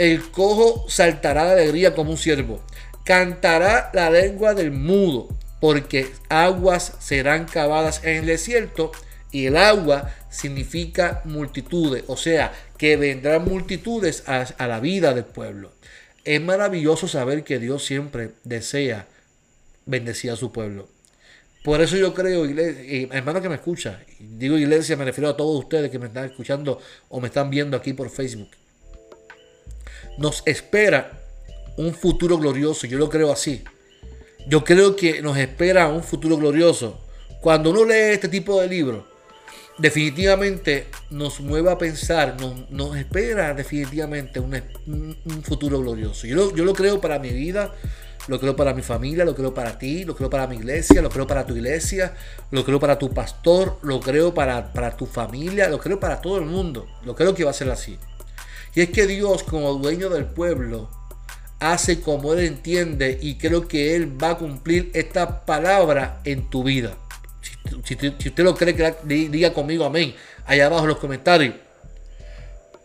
El 0.00 0.30
cojo 0.30 0.88
saltará 0.88 1.44
de 1.44 1.60
alegría 1.60 1.94
como 1.94 2.12
un 2.12 2.16
ciervo. 2.16 2.62
Cantará 3.04 3.90
la 3.92 4.08
lengua 4.08 4.54
del 4.54 4.70
mudo, 4.70 5.28
porque 5.60 6.10
aguas 6.30 6.94
serán 7.00 7.44
cavadas 7.44 8.02
en 8.02 8.16
el 8.16 8.24
desierto 8.24 8.92
y 9.30 9.44
el 9.44 9.58
agua 9.58 10.10
significa 10.30 11.20
multitudes, 11.26 12.04
o 12.06 12.16
sea, 12.16 12.50
que 12.78 12.96
vendrán 12.96 13.44
multitudes 13.44 14.24
a, 14.26 14.66
la 14.66 14.80
vida 14.80 15.12
del 15.12 15.26
pueblo. 15.26 15.70
Es 16.24 16.40
maravilloso 16.40 17.06
saber 17.06 17.44
que 17.44 17.58
Dios 17.58 17.84
siempre 17.84 18.30
desea 18.42 19.06
bendecir 19.84 20.30
a 20.30 20.36
su 20.36 20.50
pueblo. 20.50 20.88
Por 21.62 21.82
eso 21.82 21.98
yo 21.98 22.14
creo, 22.14 22.46
hermano 22.46 23.42
que 23.42 23.50
me 23.50 23.56
escucha, 23.56 24.00
digo 24.18 24.56
iglesia, 24.56 24.96
me 24.96 25.04
refiero 25.04 25.28
a 25.28 25.36
todos 25.36 25.62
ustedes 25.62 25.90
que 25.90 25.98
me 25.98 26.06
están 26.06 26.24
escuchando 26.24 26.80
o 27.10 27.20
me 27.20 27.28
están 27.28 27.50
viendo 27.50 27.76
aquí 27.76 27.92
por 27.92 28.08
Facebook. 28.08 28.48
Nos 30.18 30.42
espera 30.46 31.12
un 31.76 31.94
futuro 31.94 32.38
glorioso, 32.38 32.86
yo 32.86 32.98
lo 32.98 33.08
creo 33.08 33.32
así. 33.32 33.64
Yo 34.46 34.64
creo 34.64 34.96
que 34.96 35.22
nos 35.22 35.36
espera 35.36 35.88
un 35.88 36.02
futuro 36.02 36.36
glorioso. 36.36 37.00
Cuando 37.40 37.70
uno 37.70 37.84
lee 37.84 38.12
este 38.12 38.28
tipo 38.28 38.60
de 38.60 38.68
libros, 38.68 39.04
definitivamente 39.78 40.86
nos 41.10 41.40
mueve 41.40 41.70
a 41.70 41.78
pensar, 41.78 42.36
nos, 42.70 42.96
espera 42.96 43.54
definitivamente 43.54 44.40
un, 44.40 45.42
futuro 45.42 45.80
glorioso. 45.80 46.26
Yo 46.26 46.36
lo, 46.36 46.54
yo 46.54 46.64
lo, 46.64 46.74
creo 46.74 47.00
para 47.00 47.18
mi 47.18 47.30
vida, 47.30 47.74
lo 48.28 48.38
creo 48.38 48.56
para 48.56 48.74
mi 48.74 48.82
familia, 48.82 49.24
lo 49.24 49.34
creo 49.34 49.54
para 49.54 49.78
ti, 49.78 50.04
lo 50.04 50.14
creo 50.14 50.28
para 50.28 50.46
mi 50.46 50.56
iglesia, 50.56 51.00
lo 51.00 51.08
creo 51.08 51.26
para 51.26 51.46
tu 51.46 51.54
iglesia, 51.56 52.14
lo 52.50 52.64
creo 52.64 52.78
para 52.78 52.98
tu 52.98 53.10
pastor, 53.10 53.78
lo 53.82 54.00
creo 54.00 54.34
para, 54.34 54.72
para 54.72 54.96
tu 54.96 55.06
familia, 55.06 55.68
lo 55.68 55.78
creo 55.78 55.98
para 55.98 56.20
todo 56.20 56.38
el 56.38 56.44
mundo. 56.44 56.86
Lo 57.04 57.14
creo 57.14 57.34
que 57.34 57.44
va 57.44 57.50
a 57.50 57.54
ser 57.54 57.70
así. 57.70 57.98
Y 58.74 58.82
es 58.82 58.90
que 58.90 59.06
Dios 59.06 59.42
como 59.42 59.74
dueño 59.74 60.08
del 60.08 60.26
pueblo 60.26 60.88
hace 61.58 62.00
como 62.00 62.32
Él 62.32 62.40
entiende 62.40 63.18
y 63.20 63.36
creo 63.36 63.68
que 63.68 63.94
Él 63.94 64.22
va 64.22 64.30
a 64.30 64.38
cumplir 64.38 64.90
esta 64.94 65.44
palabra 65.44 66.20
en 66.24 66.48
tu 66.48 66.64
vida. 66.64 66.96
Si, 67.84 67.94
usted 67.94 68.44
lo 68.44 68.54
cree, 68.54 68.96
diga 69.04 69.52
conmigo 69.52 69.84
amén. 69.84 70.14
Allá 70.46 70.66
abajo 70.66 70.82
en 70.84 70.88
los 70.88 70.98
comentarios. 70.98 71.54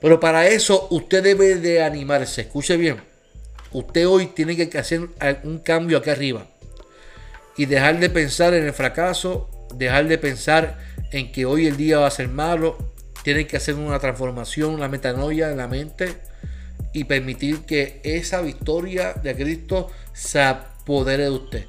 Pero 0.02 0.20
para 0.20 0.48
eso 0.48 0.88
usted 0.92 1.24
debe 1.24 1.56
de 1.56 1.82
animarse. 1.82 2.42
Escuche 2.42 2.78
bien. 2.78 3.02
Usted 3.72 4.08
hoy 4.08 4.28
tiene 4.28 4.56
que 4.56 4.78
hacer 4.78 5.10
un 5.44 5.60
cambio 5.60 5.98
aquí 5.98 6.10
arriba. 6.10 6.48
Y 7.58 7.66
dejar 7.66 8.00
de 8.00 8.10
pensar 8.10 8.54
en 8.54 8.66
el 8.66 8.74
fracaso. 8.74 9.50
Dejar 9.74 10.08
de 10.08 10.18
pensar 10.18 10.80
en 11.12 11.32
que 11.32 11.46
hoy 11.46 11.68
el 11.68 11.78
día 11.78 12.00
va 12.00 12.08
a 12.08 12.12
ser 12.12 12.28
malo. 12.28 12.78
Tiene 13.26 13.48
que 13.48 13.58
hacer 13.58 13.74
una 13.74 13.98
transformación, 13.98 14.76
una 14.76 14.88
metanoia 14.88 15.50
en 15.50 15.58
la 15.58 15.68
mente. 15.68 16.16
Y 16.94 17.06
permitir 17.06 17.62
que 17.62 18.00
esa 18.04 18.40
victoria 18.42 19.14
de 19.14 19.36
Cristo 19.36 19.90
se 20.14 20.42
apodere 20.42 21.24
de 21.24 21.32
usted. 21.32 21.66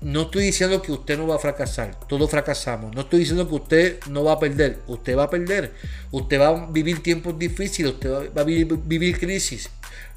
No 0.00 0.22
estoy 0.22 0.44
diciendo 0.44 0.80
que 0.80 0.92
usted 0.92 1.18
no 1.18 1.26
va 1.26 1.34
a 1.34 1.40
fracasar, 1.40 1.98
todos 2.08 2.30
fracasamos. 2.30 2.94
No 2.94 3.00
estoy 3.00 3.18
diciendo 3.18 3.48
que 3.48 3.54
usted 3.56 4.00
no 4.10 4.22
va 4.22 4.34
a 4.34 4.38
perder, 4.38 4.78
usted 4.86 5.16
va 5.18 5.24
a 5.24 5.30
perder. 5.30 5.72
Usted 6.12 6.40
va 6.40 6.48
a 6.50 6.66
vivir 6.70 7.02
tiempos 7.02 7.36
difíciles, 7.36 7.94
usted 7.94 8.30
va 8.32 8.42
a 8.42 8.44
vivir, 8.44 9.18
crisis. 9.18 9.70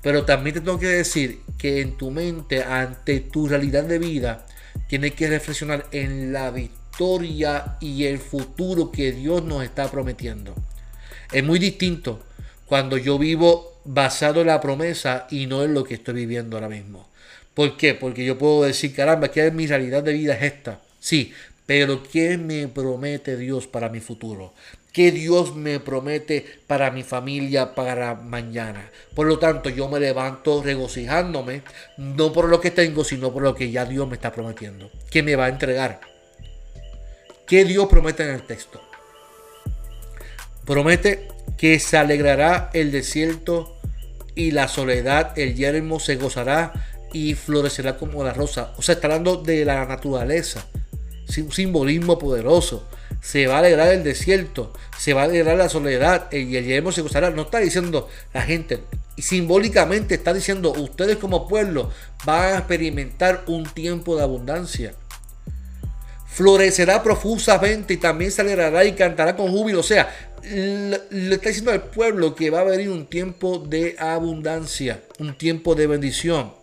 Pero 0.04 0.24
también 0.24 0.54
te 0.54 0.62
tengo 0.62 0.78
que 0.78 0.86
decir 0.86 1.40
que 1.58 1.82
en 1.82 1.98
tu 1.98 2.12
mente, 2.12 2.64
ante 2.64 3.22
tu 3.22 3.48
realidad 3.48 3.86
de 3.86 3.98
vida, 3.98 4.46
tienes 4.88 5.14
que 5.14 5.30
reflexionar 5.30 5.88
en 5.92 6.32
la 6.32 6.52
victoria 6.52 7.78
y 7.80 8.06
el 8.06 8.20
futuro 8.20 8.92
que 8.92 9.14
Dios 9.14 9.44
nos 9.44 9.64
está 9.64 9.90
prometiendo. 9.90 10.54
Es 11.32 11.44
muy 11.44 11.60
distinto 11.60 12.24
cuando 12.66 12.98
yo 12.98 13.18
vivo 13.18 13.80
basado 13.86 14.42
en 14.42 14.48
la 14.48 14.62
promesa 14.62 15.28
y 15.30 15.46
no 15.46 15.64
en 15.64 15.74
lo 15.74 15.84
que 15.84 15.96
estoy 15.96 16.16
viviendo 16.16 16.58
ahora 16.58 16.70
mismo. 16.70 17.08
¿Por 17.54 17.78
qué? 17.78 17.94
Porque 17.94 18.26
yo 18.26 18.38
puedo 18.38 18.64
decir, 18.64 18.94
caramba, 18.94 19.30
que 19.30 19.50
mi 19.52 19.68
realidad 19.68 20.04
de 20.04 20.14
vida 20.14 20.34
es 20.36 20.44
esta. 20.54 20.82
Sí, 21.00 21.34
pero 21.66 22.04
¿qué 22.04 22.38
me 22.38 22.68
promete 22.68 23.38
Dios 23.38 23.68
para 23.68 23.90
mi 23.90 24.00
futuro? 24.00 24.54
¿Qué 24.92 25.12
Dios 25.12 25.56
me 25.56 25.80
promete 25.80 26.46
para 26.68 26.90
mi 26.90 27.04
familia, 27.04 27.76
para 27.76 28.16
mañana? 28.16 28.90
Por 29.14 29.28
lo 29.28 29.38
tanto, 29.40 29.70
yo 29.70 29.90
me 29.90 30.00
levanto 30.00 30.64
regocijándome, 30.64 31.64
no 31.98 32.32
por 32.32 32.48
lo 32.48 32.62
que 32.62 32.72
tengo, 32.72 33.04
sino 33.04 33.34
por 33.34 33.44
lo 33.44 33.56
que 33.56 33.72
ya 33.72 33.86
Dios 33.86 34.08
me 34.08 34.16
está 34.16 34.32
prometiendo. 34.32 34.90
¿Qué 35.10 35.22
me 35.22 35.36
va 35.36 35.46
a 35.46 35.50
entregar? 35.50 36.00
¿Qué 37.46 37.66
Dios 37.66 37.88
promete 37.88 38.24
en 38.24 38.36
el 38.36 38.44
texto? 38.44 38.82
Promete 40.66 41.28
que 41.58 41.80
se 41.80 41.98
alegrará 41.98 42.70
el 42.74 42.92
desierto 42.92 43.80
y 44.36 44.52
la 44.52 44.68
soledad, 44.68 45.38
el 45.38 45.56
yermo 45.56 46.00
se 46.00 46.16
gozará 46.16 46.74
y 47.14 47.36
florecerá 47.36 47.98
como 47.98 48.24
la 48.24 48.34
rosa. 48.34 48.74
O 48.78 48.82
sea, 48.82 48.96
está 48.96 49.08
hablando 49.08 49.38
de 49.38 49.64
la 49.64 49.86
naturaleza. 49.86 50.66
Un 51.38 51.52
simbolismo 51.52 52.20
poderoso. 52.20 52.88
Se 53.22 53.48
va 53.48 53.56
a 53.56 53.60
alegrar 53.60 53.92
el 53.94 54.04
desierto, 54.04 54.74
se 54.98 55.14
va 55.14 55.22
a 55.22 55.26
alegrar 55.26 55.58
la 55.58 55.70
soledad 55.70 56.32
y 56.32 56.56
el 56.56 56.66
yermo 56.66 56.92
se 56.92 57.02
gozará. 57.02 57.32
No 57.32 57.44
está 57.44 57.60
diciendo 57.60 58.10
la 58.34 58.42
gente, 58.42 58.82
y 59.16 59.22
simbólicamente 59.22 60.16
está 60.16 60.34
diciendo, 60.34 60.74
ustedes 60.74 61.18
como 61.18 61.48
pueblo 61.48 61.90
van 62.26 62.54
a 62.54 62.58
experimentar 62.58 63.44
un 63.48 63.64
tiempo 63.64 64.16
de 64.16 64.24
abundancia. 64.24 64.94
Florecerá 66.28 67.02
profusamente 67.02 67.94
y 67.94 67.98
también 67.98 68.30
se 68.30 68.42
alegrará 68.42 68.84
y 68.84 68.94
cantará 68.94 69.38
con 69.38 69.50
júbilo. 69.50 69.80
O 69.80 69.84
sea, 69.84 70.35
le 70.50 71.36
está 71.36 71.50
diciendo 71.50 71.72
al 71.72 71.84
pueblo 71.84 72.36
que 72.36 72.50
va 72.50 72.62
a 72.62 72.66
venir 72.66 72.90
un 72.90 73.08
tiempo 73.08 73.60
de 73.60 73.96
abundancia, 73.98 75.02
un 75.20 75.38
tiempo 75.38 75.76
de 75.76 75.88
bendición. 75.88 76.54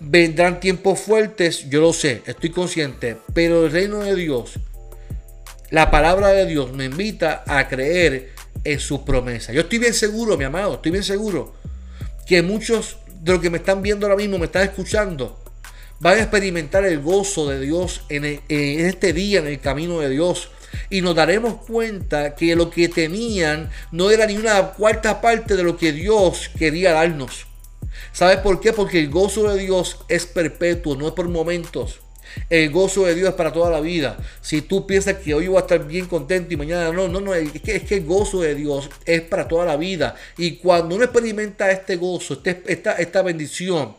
Vendrán 0.00 0.60
tiempos 0.60 1.00
fuertes, 1.00 1.68
yo 1.68 1.80
lo 1.80 1.92
sé, 1.92 2.22
estoy 2.26 2.50
consciente, 2.50 3.16
pero 3.34 3.66
el 3.66 3.72
reino 3.72 3.98
de 4.00 4.14
Dios, 4.14 4.54
la 5.70 5.90
palabra 5.90 6.28
de 6.28 6.46
Dios 6.46 6.72
me 6.72 6.86
invita 6.86 7.44
a 7.46 7.68
creer 7.68 8.30
en 8.64 8.80
sus 8.80 9.00
promesas. 9.00 9.54
Yo 9.54 9.62
estoy 9.62 9.78
bien 9.78 9.94
seguro, 9.94 10.36
mi 10.36 10.44
amado, 10.44 10.74
estoy 10.74 10.92
bien 10.92 11.04
seguro 11.04 11.54
que 12.26 12.42
muchos 12.42 12.98
de 13.20 13.32
los 13.32 13.40
que 13.40 13.50
me 13.50 13.58
están 13.58 13.82
viendo 13.82 14.06
ahora 14.06 14.16
mismo, 14.16 14.38
me 14.38 14.46
están 14.46 14.62
escuchando, 14.62 15.38
van 16.00 16.18
a 16.18 16.22
experimentar 16.22 16.84
el 16.84 17.00
gozo 17.00 17.48
de 17.48 17.60
Dios 17.60 18.02
en, 18.08 18.24
en 18.24 18.40
este 18.86 19.12
día, 19.12 19.40
en 19.40 19.46
el 19.46 19.60
camino 19.60 20.00
de 20.00 20.08
Dios 20.08 20.50
y 20.90 21.00
nos 21.00 21.14
daremos 21.14 21.54
cuenta 21.66 22.34
que 22.34 22.56
lo 22.56 22.70
que 22.70 22.88
tenían 22.88 23.70
no 23.92 24.10
era 24.10 24.26
ni 24.26 24.36
una 24.36 24.72
cuarta 24.72 25.20
parte 25.20 25.56
de 25.56 25.62
lo 25.62 25.76
que 25.76 25.92
Dios 25.92 26.50
quería 26.58 26.92
darnos. 26.92 27.46
¿Sabes 28.12 28.38
por 28.38 28.60
qué? 28.60 28.72
Porque 28.72 28.98
el 28.98 29.10
gozo 29.10 29.52
de 29.52 29.62
Dios 29.62 29.98
es 30.08 30.26
perpetuo, 30.26 30.96
no 30.96 31.08
es 31.08 31.12
por 31.12 31.28
momentos. 31.28 32.00
El 32.50 32.70
gozo 32.70 33.04
de 33.04 33.14
Dios 33.14 33.30
es 33.30 33.34
para 33.34 33.52
toda 33.52 33.70
la 33.70 33.80
vida. 33.80 34.16
Si 34.40 34.62
tú 34.62 34.86
piensas 34.86 35.16
que 35.16 35.34
hoy 35.34 35.48
voy 35.48 35.56
a 35.56 35.60
estar 35.60 35.86
bien 35.86 36.06
contento 36.06 36.52
y 36.52 36.56
mañana 36.56 36.92
no, 36.92 37.08
no, 37.08 37.20
no, 37.20 37.34
es 37.34 37.50
que, 37.60 37.76
es 37.76 37.82
que 37.84 37.96
el 37.96 38.04
gozo 38.04 38.42
de 38.42 38.54
Dios 38.54 38.90
es 39.04 39.22
para 39.22 39.48
toda 39.48 39.64
la 39.64 39.76
vida. 39.76 40.14
Y 40.36 40.56
cuando 40.56 40.94
uno 40.94 41.04
experimenta 41.04 41.70
este 41.70 41.96
gozo, 41.96 42.34
este, 42.34 42.62
esta, 42.66 42.92
esta 42.92 43.22
bendición, 43.22 43.94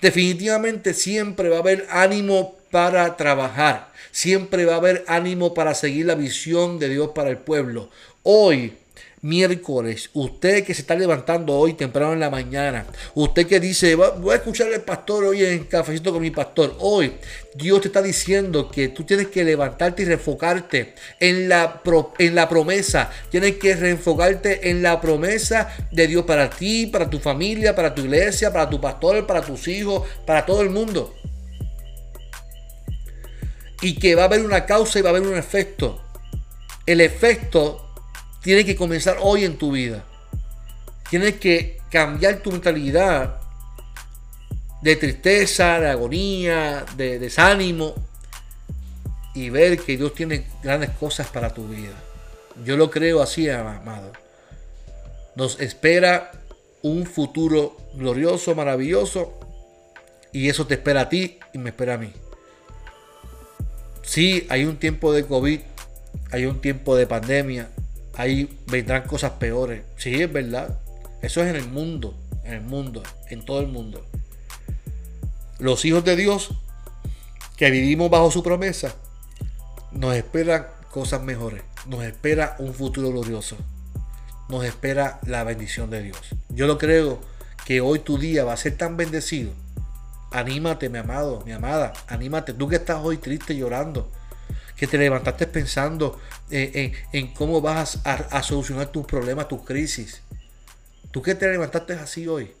definitivamente 0.00 0.94
siempre 0.94 1.48
va 1.48 1.56
a 1.56 1.60
haber 1.60 1.86
ánimo 1.90 2.56
para 2.70 3.16
trabajar. 3.16 3.87
Siempre 4.10 4.64
va 4.64 4.74
a 4.74 4.78
haber 4.78 5.04
ánimo 5.06 5.54
para 5.54 5.74
seguir 5.74 6.06
la 6.06 6.14
visión 6.14 6.78
de 6.78 6.88
Dios 6.88 7.10
para 7.14 7.30
el 7.30 7.38
pueblo. 7.38 7.90
Hoy 8.22 8.72
miércoles, 9.22 10.10
usted 10.12 10.64
que 10.64 10.74
se 10.74 10.82
está 10.82 10.94
levantando 10.94 11.54
hoy 11.54 11.74
temprano 11.74 12.12
en 12.12 12.20
la 12.20 12.30
mañana, 12.30 12.86
usted 13.14 13.46
que 13.46 13.60
dice, 13.60 13.94
voy 13.94 14.32
a 14.32 14.36
escuchar 14.36 14.72
al 14.72 14.82
pastor 14.82 15.24
hoy 15.24 15.44
en 15.44 15.64
cafecito 15.64 16.12
con 16.12 16.22
mi 16.22 16.30
pastor, 16.30 16.76
hoy 16.78 17.14
Dios 17.54 17.80
te 17.80 17.88
está 17.88 18.02
diciendo 18.02 18.70
que 18.70 18.88
tú 18.88 19.04
tienes 19.04 19.28
que 19.28 19.44
levantarte 19.44 20.02
y 20.02 20.06
reenfocarte 20.06 20.94
en 21.18 21.48
la, 21.48 21.82
en 22.18 22.34
la 22.34 22.48
promesa, 22.48 23.10
tienes 23.30 23.56
que 23.56 23.74
reenfocarte 23.74 24.70
en 24.70 24.82
la 24.82 25.00
promesa 25.00 25.74
de 25.90 26.06
Dios 26.06 26.24
para 26.24 26.48
ti, 26.50 26.86
para 26.86 27.10
tu 27.10 27.18
familia, 27.18 27.74
para 27.74 27.94
tu 27.94 28.02
iglesia, 28.02 28.52
para 28.52 28.70
tu 28.70 28.80
pastor, 28.80 29.26
para 29.26 29.42
tus 29.42 29.66
hijos, 29.68 30.08
para 30.24 30.46
todo 30.46 30.62
el 30.62 30.70
mundo. 30.70 31.14
Y 33.80 33.98
que 33.98 34.14
va 34.14 34.22
a 34.22 34.26
haber 34.26 34.44
una 34.44 34.66
causa 34.66 34.98
y 34.98 35.02
va 35.02 35.10
a 35.10 35.12
haber 35.16 35.26
un 35.26 35.36
efecto. 35.36 36.02
El 36.86 37.00
efecto 37.00 37.88
tiene 38.42 38.64
que 38.64 38.76
comenzar 38.76 39.18
hoy 39.20 39.44
en 39.44 39.58
tu 39.58 39.72
vida. 39.72 40.04
Tienes 41.10 41.34
que 41.34 41.78
cambiar 41.90 42.38
tu 42.38 42.52
mentalidad 42.52 43.40
de 44.82 44.96
tristeza, 44.96 45.80
de 45.80 45.90
agonía, 45.90 46.84
de 46.96 47.18
desánimo 47.18 47.94
y 49.34 49.50
ver 49.50 49.78
que 49.78 49.96
Dios 49.96 50.14
tiene 50.14 50.46
grandes 50.62 50.90
cosas 50.90 51.28
para 51.28 51.52
tu 51.52 51.68
vida. 51.68 51.94
Yo 52.64 52.76
lo 52.76 52.90
creo 52.90 53.22
así, 53.22 53.48
amado. 53.48 54.12
Nos 55.36 55.60
espera 55.60 56.32
un 56.82 57.06
futuro 57.06 57.76
glorioso, 57.94 58.54
maravilloso 58.54 59.38
y 60.32 60.48
eso 60.48 60.66
te 60.66 60.74
espera 60.74 61.02
a 61.02 61.08
ti 61.08 61.38
y 61.52 61.58
me 61.58 61.70
espera 61.70 61.94
a 61.94 61.98
mí. 61.98 62.12
Sí, 64.08 64.46
hay 64.48 64.64
un 64.64 64.78
tiempo 64.78 65.12
de 65.12 65.26
COVID, 65.26 65.60
hay 66.32 66.46
un 66.46 66.62
tiempo 66.62 66.96
de 66.96 67.06
pandemia, 67.06 67.68
ahí 68.14 68.58
vendrán 68.66 69.02
cosas 69.02 69.32
peores. 69.32 69.82
Sí, 69.98 70.22
es 70.22 70.32
verdad. 70.32 70.80
Eso 71.20 71.42
es 71.42 71.50
en 71.50 71.56
el 71.56 71.68
mundo, 71.68 72.14
en 72.42 72.54
el 72.54 72.62
mundo, 72.62 73.02
en 73.28 73.44
todo 73.44 73.60
el 73.60 73.66
mundo. 73.66 74.02
Los 75.58 75.84
hijos 75.84 76.06
de 76.06 76.16
Dios 76.16 76.54
que 77.58 77.70
vivimos 77.70 78.08
bajo 78.08 78.30
su 78.30 78.42
promesa, 78.42 78.94
nos 79.92 80.16
esperan 80.16 80.68
cosas 80.90 81.22
mejores. 81.22 81.62
Nos 81.86 82.02
espera 82.02 82.56
un 82.60 82.72
futuro 82.72 83.10
glorioso. 83.10 83.58
Nos 84.48 84.64
espera 84.64 85.20
la 85.26 85.44
bendición 85.44 85.90
de 85.90 86.02
Dios. 86.02 86.18
Yo 86.48 86.66
lo 86.66 86.78
creo 86.78 87.20
que 87.66 87.82
hoy 87.82 87.98
tu 87.98 88.16
día 88.16 88.44
va 88.44 88.54
a 88.54 88.56
ser 88.56 88.74
tan 88.78 88.96
bendecido. 88.96 89.50
Anímate, 90.30 90.88
mi 90.88 90.98
amado, 90.98 91.42
mi 91.44 91.52
amada. 91.52 91.92
Anímate. 92.06 92.52
Tú 92.52 92.68
que 92.68 92.76
estás 92.76 92.98
hoy 93.02 93.18
triste 93.18 93.56
llorando 93.56 94.10
que 94.78 94.86
te 94.86 94.96
levantaste 94.96 95.48
pensando 95.48 96.20
eh, 96.50 96.92
en, 97.12 97.34
cómo 97.34 97.60
vas 97.60 97.98
a, 98.04 98.42
solucionar 98.44 98.92
tus 98.92 99.06
problemas, 99.06 99.48
tus 99.48 99.64
crisis. 99.64 100.22
Tú 101.10 101.20
que 101.20 101.34
te 101.34 101.50
levantaste 101.50 101.94
así 101.94 102.28
hoy, 102.28 102.52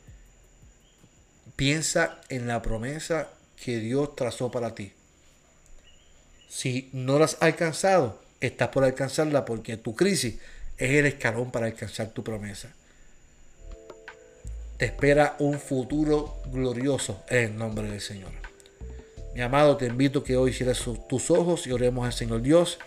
piensa 1.54 2.20
en 2.28 2.48
la 2.48 2.60
promesa 2.60 3.28
que 3.62 3.78
Dios 3.78 4.16
trazó 4.16 4.50
para 4.50 4.74
ti. 4.74 4.92
Si 6.48 6.90
no 6.92 7.20
la 7.20 7.26
has 7.26 7.36
alcanzado, 7.40 8.20
estás 8.40 8.68
por 8.68 8.82
alcanzarla 8.82 9.44
porque 9.44 9.76
tu 9.76 9.94
crisis 9.94 10.40
es 10.76 10.90
el 10.90 11.06
escalón 11.06 11.52
para 11.52 11.66
alcanzar 11.66 12.08
tu 12.08 12.24
promesa. 12.24 12.74
Te 14.78 14.84
espera 14.84 15.34
un 15.40 15.58
futuro 15.58 16.36
glorioso 16.52 17.24
en 17.28 17.38
el 17.38 17.58
nombre 17.58 17.90
del 17.90 18.00
Señor. 18.00 18.30
Mi 19.34 19.40
amado, 19.40 19.76
te 19.76 19.86
invito 19.86 20.22
que 20.22 20.36
hoy 20.36 20.52
cierres 20.52 20.84
tus 21.08 21.32
ojos 21.32 21.66
y 21.66 21.72
oremos 21.72 22.06
al 22.06 22.12
Señor 22.12 22.42
Dios. 22.42 22.78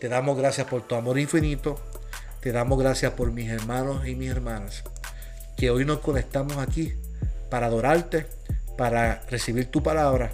Te 0.00 0.08
damos 0.08 0.38
gracias 0.38 0.66
por 0.66 0.88
tu 0.88 0.94
amor 0.94 1.18
infinito. 1.18 1.78
Te 2.40 2.52
damos 2.52 2.78
gracias 2.78 3.12
por 3.12 3.32
mis 3.32 3.50
hermanos 3.50 4.08
y 4.08 4.14
mis 4.14 4.30
hermanas. 4.30 4.82
Que 5.58 5.70
hoy 5.70 5.84
nos 5.84 5.98
conectamos 5.98 6.56
aquí 6.56 6.94
para 7.50 7.66
adorarte, 7.66 8.26
para 8.78 9.20
recibir 9.28 9.70
tu 9.70 9.82
palabra, 9.82 10.32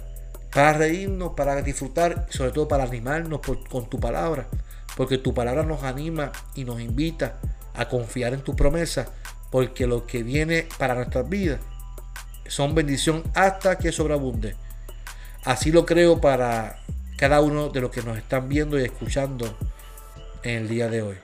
para 0.53 0.71
reírnos, 0.71 1.33
para 1.33 1.61
disfrutar 1.63 2.27
y 2.31 2.33
sobre 2.33 2.51
todo 2.51 2.69
para 2.69 2.85
animarnos 2.85 3.41
con 3.41 3.89
tu 3.89 3.99
palabra. 3.99 4.47
Porque 4.95 5.17
tu 5.17 5.33
palabra 5.33 5.63
nos 5.63 5.83
anima 5.83 6.31
y 6.55 6.63
nos 6.63 6.79
invita 6.79 7.39
a 7.73 7.89
confiar 7.89 8.33
en 8.33 8.41
tu 8.41 8.55
promesa. 8.55 9.11
Porque 9.51 9.87
lo 9.87 10.05
que 10.05 10.23
viene 10.23 10.67
para 10.77 10.95
nuestras 10.95 11.27
vidas 11.29 11.59
son 12.47 12.75
bendición 12.75 13.23
hasta 13.33 13.77
que 13.77 13.91
sobreabunde. 13.91 14.55
Así 15.43 15.71
lo 15.71 15.85
creo 15.85 16.19
para 16.19 16.79
cada 17.17 17.41
uno 17.41 17.69
de 17.69 17.81
los 17.81 17.91
que 17.91 18.01
nos 18.01 18.17
están 18.17 18.49
viendo 18.49 18.79
y 18.79 18.83
escuchando 18.83 19.57
en 20.43 20.57
el 20.57 20.67
día 20.67 20.89
de 20.89 21.01
hoy. 21.01 21.15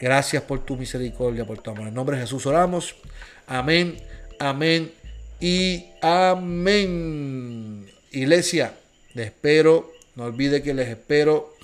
Gracias 0.00 0.42
por 0.42 0.64
tu 0.64 0.76
misericordia, 0.76 1.46
por 1.46 1.58
tu 1.58 1.70
amor. 1.70 1.88
En 1.88 1.94
nombre 1.94 2.16
de 2.16 2.22
Jesús 2.22 2.46
oramos. 2.46 2.96
Amén, 3.46 3.96
amén 4.38 4.92
y 5.40 5.86
amén. 6.02 7.86
Iglesia, 8.10 8.74
les 9.14 9.26
espero. 9.26 9.92
No 10.16 10.24
olvide 10.24 10.62
que 10.62 10.74
les 10.74 10.88
espero 10.88 11.54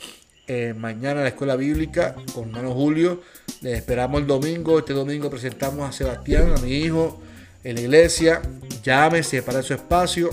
mañana 0.77 1.21
en 1.21 1.23
la 1.23 1.29
escuela 1.29 1.57
bíblica 1.57 2.15
con 2.35 2.49
hermano 2.49 2.73
Julio. 2.73 3.23
Les 3.61 3.77
esperamos 3.77 4.23
el 4.23 4.27
domingo. 4.27 4.79
Este 4.79 4.95
domingo 4.95 5.29
presentamos 5.29 5.89
a 5.89 5.93
Sebastián, 5.93 6.55
a 6.57 6.61
mi 6.61 6.73
hijo, 6.73 7.21
en 7.63 7.75
la 7.75 7.83
iglesia. 7.83 8.41
Llámese 8.83 9.43
para 9.43 9.63
su 9.63 9.75
espacio 9.75 10.31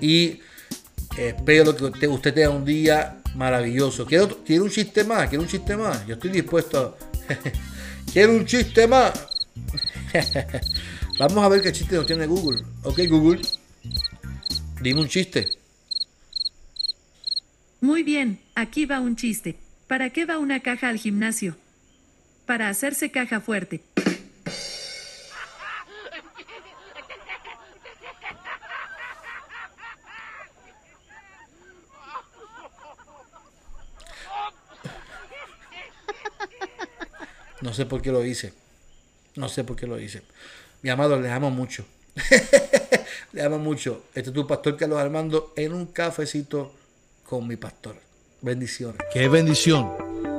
y 0.00 0.40
espero 1.16 1.76
que 1.76 2.08
usted, 2.08 2.34
tenga 2.34 2.50
un 2.50 2.64
día 2.64 3.22
maravilloso. 3.36 4.04
Quiero, 4.06 4.42
quiero 4.44 4.64
un 4.64 4.70
chiste 4.70 5.04
más, 5.04 5.28
quiero 5.28 5.42
un 5.42 5.48
chiste 5.48 5.76
más. 5.76 6.04
Yo 6.06 6.14
estoy 6.14 6.30
dispuesto. 6.30 6.96
quiero 8.12 8.32
un 8.32 8.44
chiste 8.44 8.88
más. 8.88 9.28
Vamos 11.20 11.44
a 11.44 11.48
ver 11.48 11.62
qué 11.62 11.72
chiste 11.72 11.94
nos 11.94 12.06
tiene 12.06 12.26
Google. 12.26 12.62
Ok, 12.82 13.00
Google. 13.08 13.40
Dime 14.82 15.00
un 15.00 15.08
chiste. 15.08 15.46
Muy 17.80 18.02
bien, 18.02 18.40
aquí 18.56 18.84
va 18.84 18.98
un 18.98 19.14
chiste. 19.14 19.56
¿Para 19.86 20.10
qué 20.10 20.24
va 20.24 20.38
una 20.38 20.60
caja 20.60 20.88
al 20.88 20.98
gimnasio? 20.98 21.56
Para 22.46 22.68
hacerse 22.68 23.10
caja 23.10 23.40
fuerte. 23.40 23.82
No 37.60 37.74
sé 37.74 37.84
por 37.84 38.00
qué 38.00 38.12
lo 38.12 38.24
hice. 38.24 38.52
No 39.34 39.48
sé 39.48 39.64
por 39.64 39.74
qué 39.74 39.88
lo 39.88 39.98
hice. 39.98 40.22
Mi 40.82 40.90
amado, 40.90 41.20
les 41.20 41.32
amo 41.32 41.50
mucho. 41.50 41.84
les 43.32 43.44
amo 43.44 43.58
mucho. 43.58 44.04
Este 44.14 44.30
es 44.30 44.34
tu 44.34 44.46
pastor 44.46 44.76
Carlos 44.76 45.00
Armando 45.00 45.52
en 45.56 45.72
un 45.72 45.86
cafecito 45.86 46.72
con 47.24 47.48
mi 47.48 47.56
pastor. 47.56 47.96
Bendiciones. 48.40 49.00
Qué 49.12 49.28
bendición 49.28 50.05